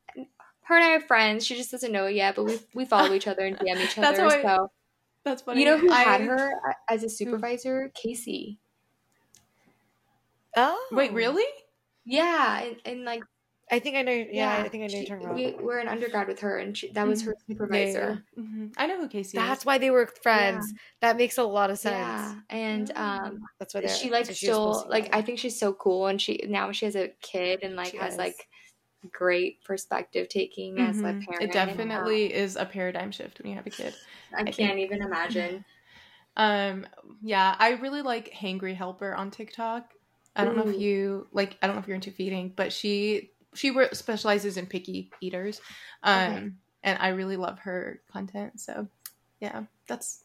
[0.69, 1.47] her and I are friends.
[1.47, 3.99] She just doesn't know it yet, but we we follow each other and DM each
[3.99, 4.17] other.
[4.17, 4.71] that's so
[5.25, 5.61] that's funny.
[5.61, 6.53] You know who I, had her
[6.89, 7.85] as a supervisor?
[7.85, 7.91] Who?
[7.95, 8.59] Casey.
[10.57, 11.45] Oh, wait, really?
[12.05, 13.23] Yeah, and, and like
[13.71, 14.13] I think I know.
[14.13, 14.89] Yeah, yeah I think I know.
[14.89, 15.37] She, you're talking about.
[15.37, 17.53] We were in undergrad with her, and she, that was her mm-hmm.
[17.53, 18.25] supervisor.
[18.37, 18.67] Yeah, mm-hmm.
[18.77, 19.39] I know who Casey.
[19.39, 19.45] Is.
[19.45, 19.67] That's is.
[19.67, 20.73] why they were friends.
[21.01, 21.97] That makes a lot of sense.
[21.97, 25.15] Yeah, and um, that's why she like still like.
[25.15, 27.97] I think she's so cool, and she now she has a kid and like she
[27.99, 28.19] has is.
[28.19, 28.37] like
[29.13, 30.91] great perspective taking mm-hmm.
[30.91, 31.21] as a mm-hmm.
[31.21, 31.43] parent.
[31.43, 33.95] It definitely is a paradigm shift when you have a kid.
[34.37, 34.79] I, I can't think.
[34.79, 35.65] even imagine.
[36.41, 36.87] Um,
[37.21, 39.93] yeah, I really like Hangry Helper on TikTok.
[40.37, 40.65] I don't Ooh.
[40.65, 41.59] know if you like.
[41.61, 45.61] I don't know if you're into feeding, but she she specializes in picky eaters,
[46.05, 46.51] um, okay.
[46.85, 48.61] and I really love her content.
[48.61, 48.87] So,
[49.41, 50.23] yeah, that's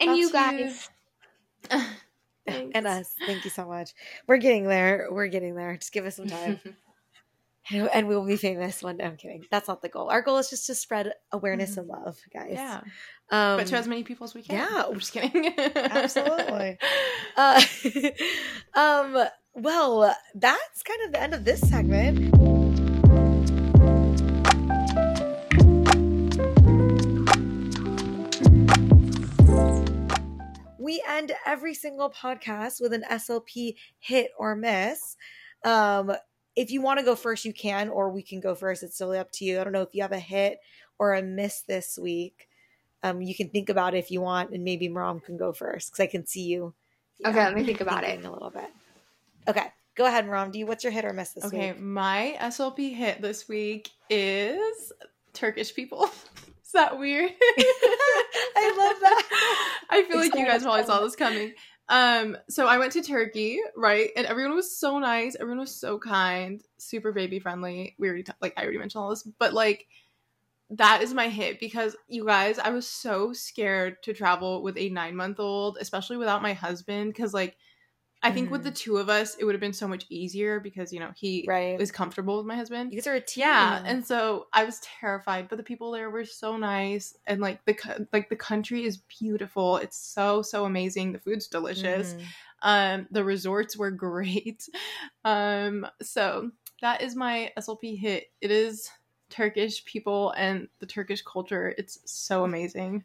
[0.00, 0.90] and that's you guys.
[2.46, 3.14] and us.
[3.26, 3.92] Thank you so much.
[4.26, 5.08] We're getting there.
[5.10, 5.76] We're getting there.
[5.76, 6.60] Just give us some time.
[7.70, 9.04] and we will be famous one day.
[9.04, 9.44] I'm kidding.
[9.50, 10.08] That's not the goal.
[10.08, 11.80] Our goal is just to spread awareness mm-hmm.
[11.80, 12.52] and love, guys.
[12.52, 12.80] Yeah.
[13.30, 14.56] Um, but to as many people as we can.
[14.56, 14.84] Yeah.
[14.86, 15.54] I'm just kidding.
[15.76, 16.78] Absolutely.
[17.38, 17.60] Uh,
[18.74, 22.34] um, well, that's kind of the end of this segment.
[30.78, 35.16] We end every single podcast with an SLP hit or miss.
[35.62, 36.16] Um,
[36.56, 38.82] if you want to go first, you can, or we can go first.
[38.82, 39.60] It's totally up to you.
[39.60, 40.58] I don't know if you have a hit
[40.98, 42.48] or a miss this week.
[43.02, 45.92] Um, you can think about it if you want, and maybe Maram can go first
[45.92, 46.74] because I can see you.
[47.18, 48.70] you okay, know, let me think about it a little bit.
[49.46, 50.50] Okay, go ahead, Maram.
[50.50, 50.66] Do you?
[50.66, 51.70] What's your hit or miss this okay, week?
[51.72, 54.92] Okay, my SLP hit this week is
[55.34, 56.04] Turkish people.
[56.64, 57.30] is that weird?
[58.56, 59.78] I love that.
[59.90, 61.52] I feel it's like you guys probably saw this coming.
[61.88, 64.10] Um, so I went to Turkey, right?
[64.16, 65.36] And everyone was so nice.
[65.36, 67.94] Everyone was so kind, super baby friendly.
[67.98, 69.86] We already like I already mentioned all this, but like
[70.70, 74.88] that is my hit because you guys, I was so scared to travel with a
[74.88, 77.56] nine month old, especially without my husband, because like
[78.22, 78.52] I think mm.
[78.52, 78.76] with the mm-hmm.
[78.76, 81.80] two of us, it would have been so much easier because you know he right.
[81.80, 82.92] is comfortable with my husband.
[82.92, 83.82] You guys are a team, yeah.
[83.84, 88.08] And so I was terrified, but the people there were so nice, and like the
[88.12, 89.76] like the country is beautiful.
[89.76, 91.12] It's so so amazing.
[91.12, 92.14] The food's delicious.
[92.14, 92.22] Mm.
[92.62, 94.68] Um, the resorts were great.
[95.24, 96.50] Um, so
[96.80, 98.24] that is my SLP hit.
[98.40, 98.90] It is
[99.30, 101.74] Turkish people and the Turkish culture.
[101.76, 103.04] It's so amazing.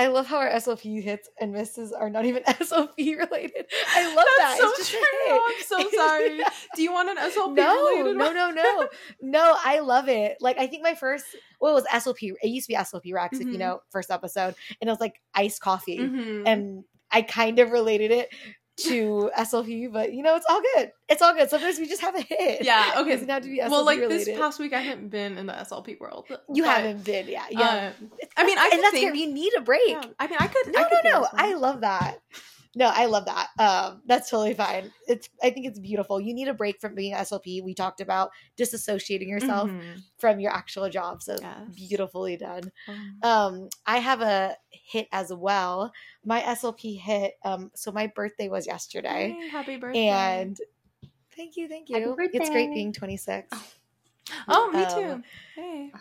[0.00, 3.66] I love how our SLP hits and misses are not even SLP related.
[3.88, 4.58] I love That's that.
[4.60, 5.00] So it's true.
[5.28, 6.40] I'm so sorry.
[6.78, 8.12] Do you want an SLP no.
[8.12, 8.88] No, no, no,
[9.20, 9.56] no.
[9.64, 10.36] I love it.
[10.40, 11.24] Like I think my first
[11.60, 12.34] well, it was SLP.
[12.40, 13.42] It used to be SLP Rex, mm-hmm.
[13.42, 13.58] if you mm-hmm.
[13.58, 16.46] know, first episode, and it was like iced coffee, mm-hmm.
[16.46, 18.28] and I kind of related it
[18.84, 20.92] to SLP, but you know, it's all good.
[21.08, 21.50] It's all good.
[21.50, 22.64] Sometimes we just have a hit.
[22.64, 22.92] Yeah.
[22.98, 23.14] Okay.
[23.14, 24.26] It not to be SLP well, like related.
[24.26, 26.26] this past week, I haven't been in the SLP world.
[26.52, 27.92] You but, haven't been, yeah, yeah.
[28.00, 29.80] Um, I mean, I and that's think, You need a break.
[29.88, 30.72] Yeah, I mean, I could.
[30.72, 31.28] No, I could no, no.
[31.32, 32.20] I love that.
[32.78, 33.48] No, I love that.
[33.58, 34.92] Um, that's totally fine.
[35.08, 36.20] It's I think it's beautiful.
[36.20, 37.60] You need a break from being SLP.
[37.64, 39.98] We talked about disassociating yourself mm-hmm.
[40.16, 41.20] from your actual job.
[41.20, 41.58] So yes.
[41.74, 42.70] beautifully done.
[42.86, 43.28] Mm-hmm.
[43.28, 45.92] Um, I have a hit as well.
[46.24, 47.34] My SLP hit.
[47.44, 49.36] Um, so my birthday was yesterday.
[49.50, 50.06] Happy birthday!
[50.06, 50.56] And
[51.34, 52.16] thank you, thank you.
[52.16, 53.48] It's great being 26.
[53.50, 53.66] Oh,
[54.46, 55.22] oh me um, too.
[55.56, 55.92] Hey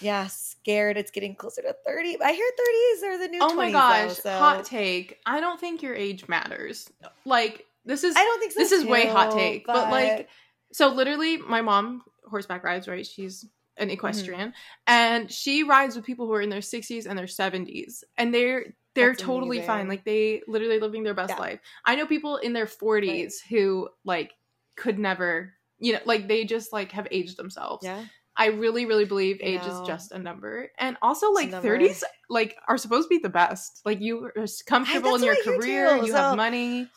[0.00, 2.18] yeah, scared it's getting closer to 30.
[2.22, 4.38] I hear 30s are the new Oh my gosh, though, so.
[4.38, 5.18] hot take.
[5.26, 6.90] I don't think your age matters.
[7.24, 9.74] Like this is I don't think so This too, is way hot take, but...
[9.74, 9.90] but...
[9.90, 10.28] like
[10.72, 13.06] so literally my mom horseback rides, right?
[13.06, 13.46] She's
[13.78, 14.88] an equestrian mm-hmm.
[14.88, 18.74] and she rides with people who are in their 60s and their 70s and they're
[18.94, 19.66] they're That's totally amazing.
[19.66, 19.88] fine.
[19.88, 21.40] Like they literally living their best yeah.
[21.40, 21.60] life.
[21.84, 23.32] I know people in their 40s right.
[23.48, 24.32] who like
[24.76, 27.84] could never, you know, like they just like have aged themselves.
[27.84, 28.04] Yeah.
[28.38, 30.70] I really, really believe age is just a number.
[30.78, 33.82] And also like thirties like are supposed to be the best.
[33.84, 36.88] Like you are comfortable in your career, you so, have money.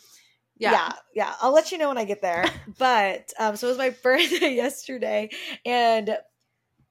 [0.58, 0.72] Yeah.
[0.72, 0.94] yeah.
[1.16, 2.46] yeah, I'll let you know when I get there.
[2.78, 5.32] but um, so it was my birthday yesterday,
[5.66, 6.16] and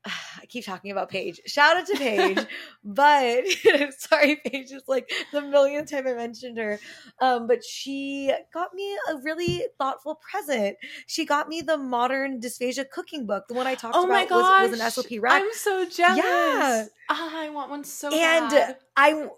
[0.06, 1.40] I keep talking about Paige.
[1.46, 2.38] Shout out to Paige.
[2.84, 3.44] but
[3.98, 6.78] sorry, Paige is like the millionth time I mentioned her.
[7.20, 10.76] Um, but she got me a really thoughtful present.
[11.06, 13.44] She got me the modern dysphagia cooking book.
[13.48, 14.70] The one I talked oh about gosh.
[14.70, 15.42] was, was, an SLP rack.
[15.42, 16.24] I'm so jealous.
[16.24, 16.86] Yeah.
[17.10, 18.76] Oh, I want one so and bad.
[18.96, 19.28] I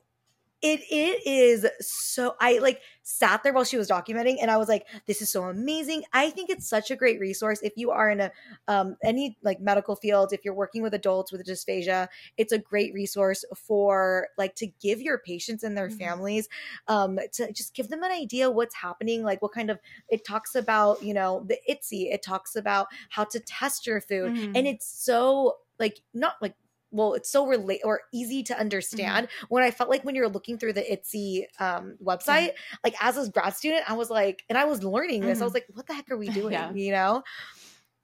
[0.63, 4.69] it it is so I like sat there while she was documenting and I was
[4.69, 6.05] like, this is so amazing.
[6.13, 8.31] I think it's such a great resource if you are in a
[8.69, 12.95] um any like medical field, if you're working with adults with dysphagia, it's a great
[12.95, 15.99] resource for like to give your patients and their mm-hmm.
[15.99, 16.49] families
[16.87, 20.55] um to just give them an idea what's happening, like what kind of it talks
[20.55, 24.33] about, you know, the IDDSI, it talks about how to test your food.
[24.33, 24.53] Mm-hmm.
[24.55, 26.55] And it's so like not like
[26.93, 28.61] well it's so relate or easy to mm-hmm.
[28.61, 29.47] understand mm-hmm.
[29.49, 32.77] when i felt like when you're looking through the IDDSI um, website mm-hmm.
[32.85, 35.43] like as a grad student i was like and i was learning this mm-hmm.
[35.43, 36.73] i was like what the heck are we doing yeah.
[36.73, 37.23] you know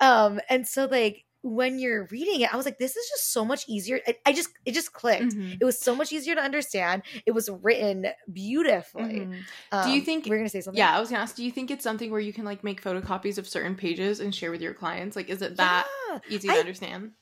[0.01, 3.45] Um, and so like when you're reading it, I was like, this is just so
[3.45, 4.01] much easier.
[4.07, 5.35] I, I just it just clicked.
[5.35, 5.55] Mm-hmm.
[5.61, 7.03] It was so much easier to understand.
[7.27, 9.21] It was written beautifully.
[9.21, 9.41] Mm-hmm.
[9.73, 10.79] Um, do you think we're gonna say something?
[10.79, 11.37] Yeah, I was gonna ask.
[11.37, 14.35] Do you think it's something where you can like make photocopies of certain pages and
[14.35, 15.17] share with your clients?
[15.17, 17.13] Like, is it that yeah, easy to I, understand?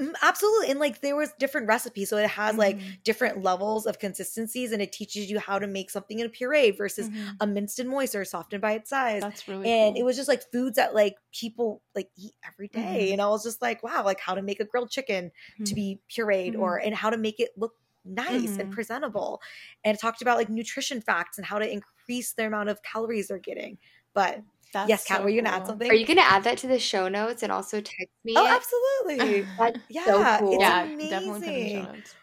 [0.00, 2.58] Mm, absolutely and like there was different recipes so it has mm-hmm.
[2.58, 6.28] like different levels of consistencies and it teaches you how to make something in a
[6.28, 7.28] puree versus mm-hmm.
[7.40, 10.02] a minced and moist or soft and bite-sized that's really and cool.
[10.02, 12.80] it was just like foods that like people like eat every day.
[12.80, 13.12] Mm-hmm.
[13.12, 15.74] and i was just like wow like how to make a grilled chicken to mm-hmm.
[15.76, 16.88] be pureed or mm-hmm.
[16.88, 17.74] and how to make it look
[18.04, 19.40] nice and presentable
[19.84, 23.28] and it talked about like nutrition facts and how to increase the amount of calories
[23.28, 23.78] they're getting
[24.12, 24.42] but
[24.74, 25.90] that's yes, Kat, so were you gonna add something?
[25.90, 28.34] Are you gonna add that to the show notes and also text me?
[28.36, 28.50] Oh, it?
[28.50, 29.46] absolutely.
[29.58, 30.60] That's yeah, so cool.
[30.60, 31.10] yeah, amazing.
[31.10, 32.14] definitely put in the show notes.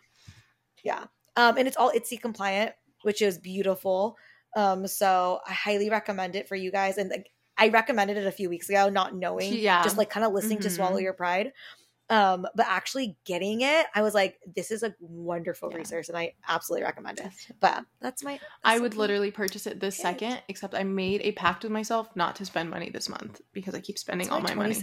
[0.84, 1.04] Yeah,
[1.36, 4.18] um, and it's all IDDSI compliant, which is beautiful.
[4.56, 6.98] Um, so I highly recommend it for you guys.
[6.98, 10.26] And like, I recommended it a few weeks ago, not knowing, yeah, just like kind
[10.26, 10.68] of listening mm-hmm.
[10.68, 11.54] to Swallow Your Pride.
[12.12, 15.78] Um, but actually getting it, I was like, this is a wonderful yeah.
[15.78, 17.32] resource and I absolutely recommend it.
[17.62, 18.34] But that's my.
[18.34, 22.14] That's I would literally purchase it this second, except I made a pact with myself
[22.14, 24.76] not to spend money this month because I keep spending all my money.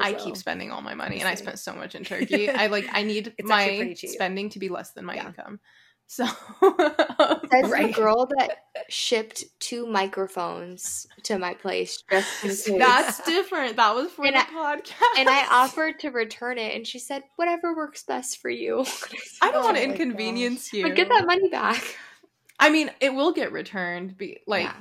[0.00, 2.48] I keep spending all my money and I spent so much in Turkey.
[2.48, 5.26] I like, I need my spending to be less than my yeah.
[5.26, 5.58] income.
[6.06, 6.24] So
[7.50, 7.94] that's right.
[7.94, 13.76] the girl that shipped two microphones to my place just That's different.
[13.76, 15.18] That was for and the I, podcast.
[15.18, 18.84] And I offered to return it and she said, Whatever works best for you.
[19.42, 20.84] I don't oh want to inconvenience you.
[20.84, 21.96] But get that money back.
[22.58, 24.16] I mean, it will get returned.
[24.16, 24.74] Be like yeah.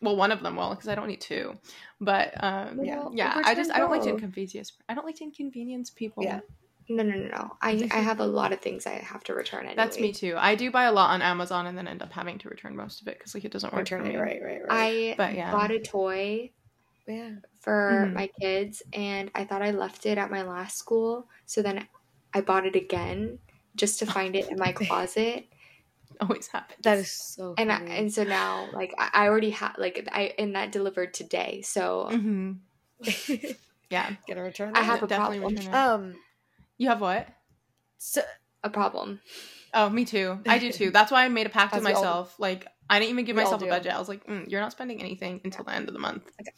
[0.00, 1.58] well, one of them will because I don't need two.
[2.00, 3.42] But um, yeah, yeah.
[3.44, 4.72] I just I don't like to inconvenience.
[4.88, 6.22] I don't like to inconvenience people.
[6.22, 6.40] Yeah.
[6.88, 7.56] No, no, no, no.
[7.60, 9.60] I, I have a lot of things I have to return.
[9.60, 9.76] Anyway.
[9.76, 10.34] That's me too.
[10.36, 13.00] I do buy a lot on Amazon and then end up having to return most
[13.00, 14.16] of it because like it doesn't work return for me.
[14.16, 14.68] Right, right, right.
[14.68, 15.52] I but, yeah.
[15.52, 16.50] bought a toy
[17.06, 17.30] yeah.
[17.60, 18.14] for mm-hmm.
[18.14, 21.28] my kids and I thought I left it at my last school.
[21.46, 21.86] So then
[22.34, 23.38] I bought it again
[23.76, 25.46] just to find it in my closet.
[26.20, 26.78] Always happens.
[26.82, 27.54] That is so.
[27.58, 31.14] And I, and so now like I, I already have like I and that delivered
[31.14, 31.62] today.
[31.62, 32.08] So.
[32.12, 32.52] Mm-hmm.
[33.90, 34.74] yeah, gonna return.
[34.74, 34.82] That.
[34.82, 35.74] I have a Definitely problem.
[35.74, 36.14] Um
[36.82, 37.28] you have what?
[37.98, 38.22] So,
[38.64, 39.20] a problem.
[39.72, 40.40] Oh, me too.
[40.46, 40.90] I do too.
[40.90, 42.04] That's why I made a pact with myself.
[42.06, 43.94] All, like, I didn't even give myself a budget.
[43.94, 46.24] I was like, mm, you're not spending anything until the end of the month.
[46.40, 46.52] Okay.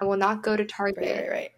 [0.00, 0.98] I will not go to Target.
[1.02, 1.50] Right, right, right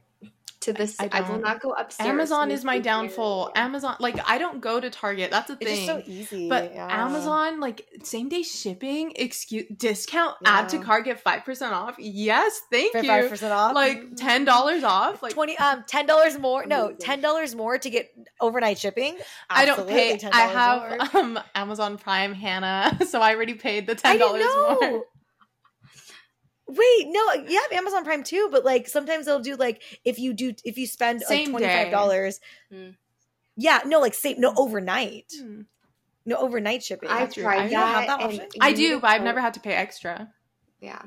[0.61, 0.97] to this.
[1.01, 2.09] I, I, will not go upstairs.
[2.09, 3.51] Amazon is my downfall.
[3.55, 5.31] Amazon, like I don't go to Target.
[5.31, 5.69] That's a thing.
[5.69, 6.49] It's so easy.
[6.49, 7.05] But yeah.
[7.05, 10.61] Amazon, like same day shipping, excuse discount, yeah.
[10.61, 11.97] add to cart, get five percent off.
[11.99, 13.05] Yes, thank you.
[13.05, 16.67] Five percent off, like ten dollars off, like twenty, um, ten dollars more.
[16.67, 19.17] No, ten dollars more to get overnight shipping.
[19.49, 20.29] Absolutely, I don't pay.
[20.33, 21.23] I have more.
[21.23, 25.05] um Amazon Prime, Hannah, so I already paid the ten dollars more.
[26.71, 30.33] Wait, no, you have Amazon Prime too, but like sometimes they'll do like if you
[30.33, 32.41] do if you spend Same like twenty five dollars.
[32.73, 32.95] Mm.
[33.57, 35.33] Yeah, no, like same no overnight.
[35.41, 35.67] Mm.
[36.25, 37.09] No overnight shipping.
[37.09, 38.07] I've tried I that.
[38.07, 40.33] that I do, but I've never had to pay extra.
[40.81, 41.03] Yeah,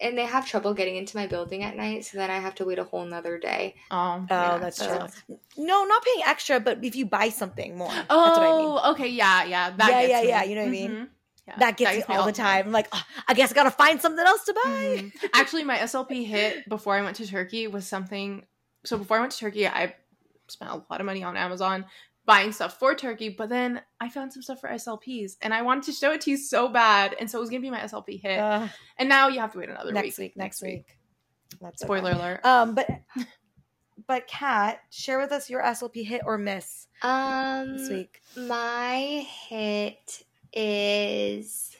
[0.00, 2.64] and they have trouble getting into my building at night, so then I have to
[2.64, 3.74] wait a whole nother day.
[3.90, 5.36] Oh, oh, yeah, that's true.
[5.56, 7.90] No, not paying extra, but if you buy something more.
[8.08, 8.94] Oh, I mean.
[8.94, 10.28] okay, yeah, yeah, that yeah, yeah, me.
[10.28, 10.44] yeah.
[10.44, 10.92] You know what mm-hmm.
[10.92, 11.08] I mean?
[11.46, 12.62] Yeah, that gets that me all the time.
[12.62, 12.66] time.
[12.66, 14.60] I'm like, oh, I guess I gotta find something else to buy.
[14.70, 15.26] Mm-hmm.
[15.32, 18.44] Actually, my SLP hit before I went to Turkey was something.
[18.84, 19.94] So before I went to Turkey, I
[20.48, 21.84] spent a lot of money on Amazon
[22.24, 25.84] buying stuff for Turkey, but then I found some stuff for SLPs and I wanted
[25.84, 27.14] to show it to you so bad.
[27.18, 28.38] And so it was gonna be my SLP hit.
[28.38, 28.68] Uh,
[28.98, 29.94] and now you have to wait another week.
[29.94, 30.32] next week.
[30.32, 30.98] week next week.
[31.60, 32.18] That's Spoiler okay.
[32.18, 32.44] alert.
[32.44, 32.88] Um, but
[34.08, 36.88] but Kat, share with us your SLP hit or miss.
[37.02, 38.20] Um, this week.
[38.36, 41.76] My hit is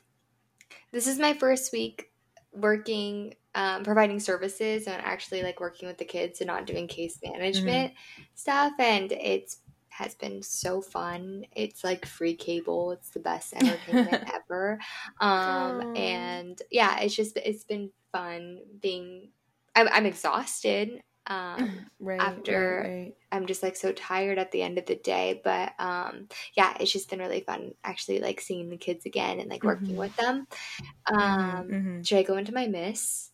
[0.93, 2.11] this is my first week
[2.53, 7.19] working um, providing services and actually like working with the kids and not doing case
[7.25, 8.23] management mm-hmm.
[8.35, 14.25] stuff and it's has been so fun it's like free cable it's the best entertainment
[14.35, 14.79] ever
[15.21, 15.93] um oh.
[15.95, 19.31] and yeah it's just it's been fun being
[19.75, 23.15] i'm, I'm exhausted um, right, after right, right.
[23.33, 25.41] I'm just like so tired at the end of the day.
[25.43, 29.51] But um, yeah, it's just been really fun actually like seeing the kids again and
[29.51, 29.99] like working mm-hmm.
[29.99, 30.47] with them.
[31.09, 32.03] Mm-hmm, um, mm-hmm.
[32.03, 33.31] Should I go into my miss?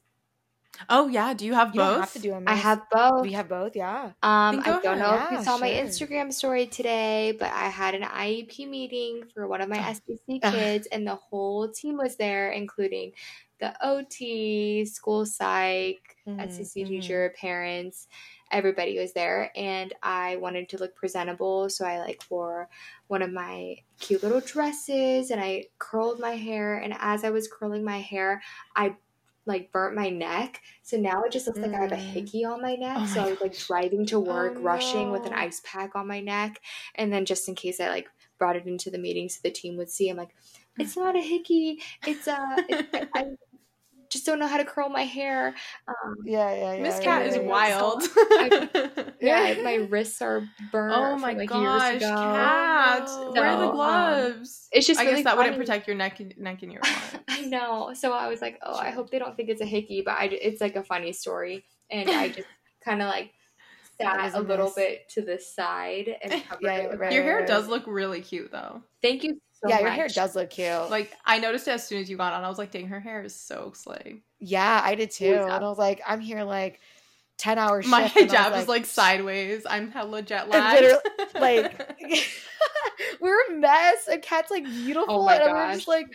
[0.89, 2.01] Oh yeah, do you have you both?
[2.01, 2.51] have to do a miss.
[2.51, 3.23] I have both.
[3.23, 4.13] We have both, yeah.
[4.23, 5.61] Um, I don't know yeah, if you saw sure.
[5.61, 10.43] my Instagram story today, but I had an IEP meeting for one of my SDC
[10.53, 13.13] kids, and the whole team was there, including
[13.63, 16.89] the OT, school psych, mm-hmm, SDC mm-hmm.
[16.89, 18.09] teacher, parents,
[18.51, 19.53] everybody was there.
[19.55, 21.71] And I wanted to look presentable.
[21.71, 22.69] So I like wore
[23.07, 26.79] one of my cute little dresses and I curled my hair.
[26.79, 28.43] And as I was curling my hair,
[28.75, 28.97] I
[29.47, 30.61] like burnt my neck.
[30.83, 31.63] So now it just looks mm.
[31.63, 31.99] like I have a mm.
[31.99, 32.97] hickey on my neck.
[32.99, 35.13] Oh so my I was like driving to work, oh, rushing no.
[35.13, 36.61] with an ice pack on my neck.
[36.97, 38.09] And then just in case I like
[38.39, 40.35] brought it into the meeting so the team would see, I'm like,
[40.79, 41.81] it's not a hickey.
[42.07, 42.35] It's a.
[42.35, 43.27] Uh, it, I,
[44.13, 45.55] just don't know how to curl my hair.
[45.89, 46.83] Um, yeah, yeah, yeah.
[46.83, 48.03] Miss Kat is wild.
[49.21, 50.95] yeah, my wrists are burnt.
[50.95, 53.09] Oh my like gosh, Kat!
[53.09, 54.69] So, Where are the um, gloves?
[54.73, 55.01] Um, it's just.
[55.01, 55.51] I really guess that funny.
[55.51, 56.83] wouldn't protect your neck, neck and your.
[57.29, 57.93] I know.
[57.95, 60.25] So I was like, oh, I hope they don't think it's a hickey, but I,
[60.27, 62.49] it's like a funny story, and I just
[62.85, 63.33] kind of like
[64.01, 66.99] sat a little bit to the side and covered yeah, it.
[66.99, 68.83] Right, your hair right, does look really cute, though.
[69.01, 69.83] Thank you so yeah, much.
[69.83, 70.91] your hair does look cute.
[70.91, 72.43] Like I noticed it as soon as you got on.
[72.43, 74.23] I was like, dang, her hair is so slay.
[74.41, 75.35] Yeah, I did too.
[75.35, 76.81] And I was like, I'm here like
[77.39, 79.65] 10 hours My hijab like, is like sideways.
[79.69, 80.97] I'm hella jet lagged.
[81.35, 81.97] like
[83.21, 84.09] we're a mess.
[84.11, 85.23] And Kat's like beautiful.
[85.23, 85.75] Oh my and gosh.
[85.77, 86.07] just like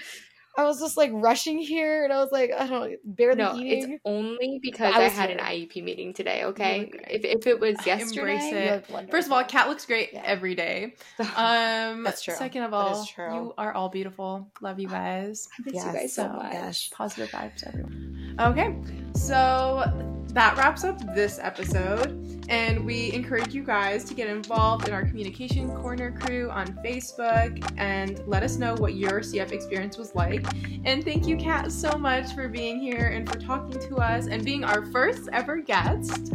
[0.58, 3.55] I was just like rushing here, and I was like, I don't know, barely no,
[3.55, 3.93] eating.
[3.93, 5.38] It's only because I, I had here.
[5.38, 6.43] an IEP meeting today.
[6.45, 8.82] Okay, if, if it was yesterday,
[9.12, 10.24] First of all, Kat looks great yeah.
[10.26, 10.95] every day.
[11.38, 12.34] Um, That's true.
[12.34, 14.49] Second of all, you are all beautiful.
[14.62, 15.47] Love you guys.
[15.60, 16.91] I miss yes, you guys so, so much.
[16.91, 18.36] Positive vibes, everyone.
[18.39, 18.76] Okay,
[19.14, 22.46] so that wraps up this episode.
[22.48, 27.68] And we encourage you guys to get involved in our Communication Corner crew on Facebook
[27.78, 30.46] and let us know what your CF experience was like.
[30.86, 34.46] And thank you, Kat, so much for being here and for talking to us and
[34.46, 36.32] being our first ever guest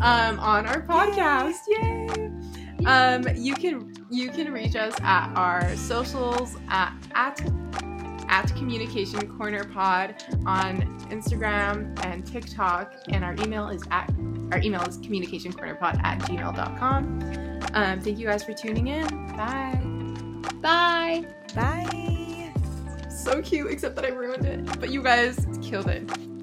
[0.00, 1.58] um, on our podcast.
[1.68, 2.08] Yay!
[2.80, 2.86] Yay!
[2.86, 7.40] Um, you can you can reach us at our socials at, at
[8.34, 14.12] at Communication Corner Pod on Instagram and TikTok, and our email is at
[14.50, 17.60] our email is communicationcornerpod at gmail.com.
[17.74, 19.06] Um, thank you guys for tuning in.
[19.36, 19.80] Bye.
[20.60, 21.26] Bye.
[21.54, 22.52] Bye.
[23.08, 24.80] So cute, except that I ruined it.
[24.80, 26.33] But you guys killed it.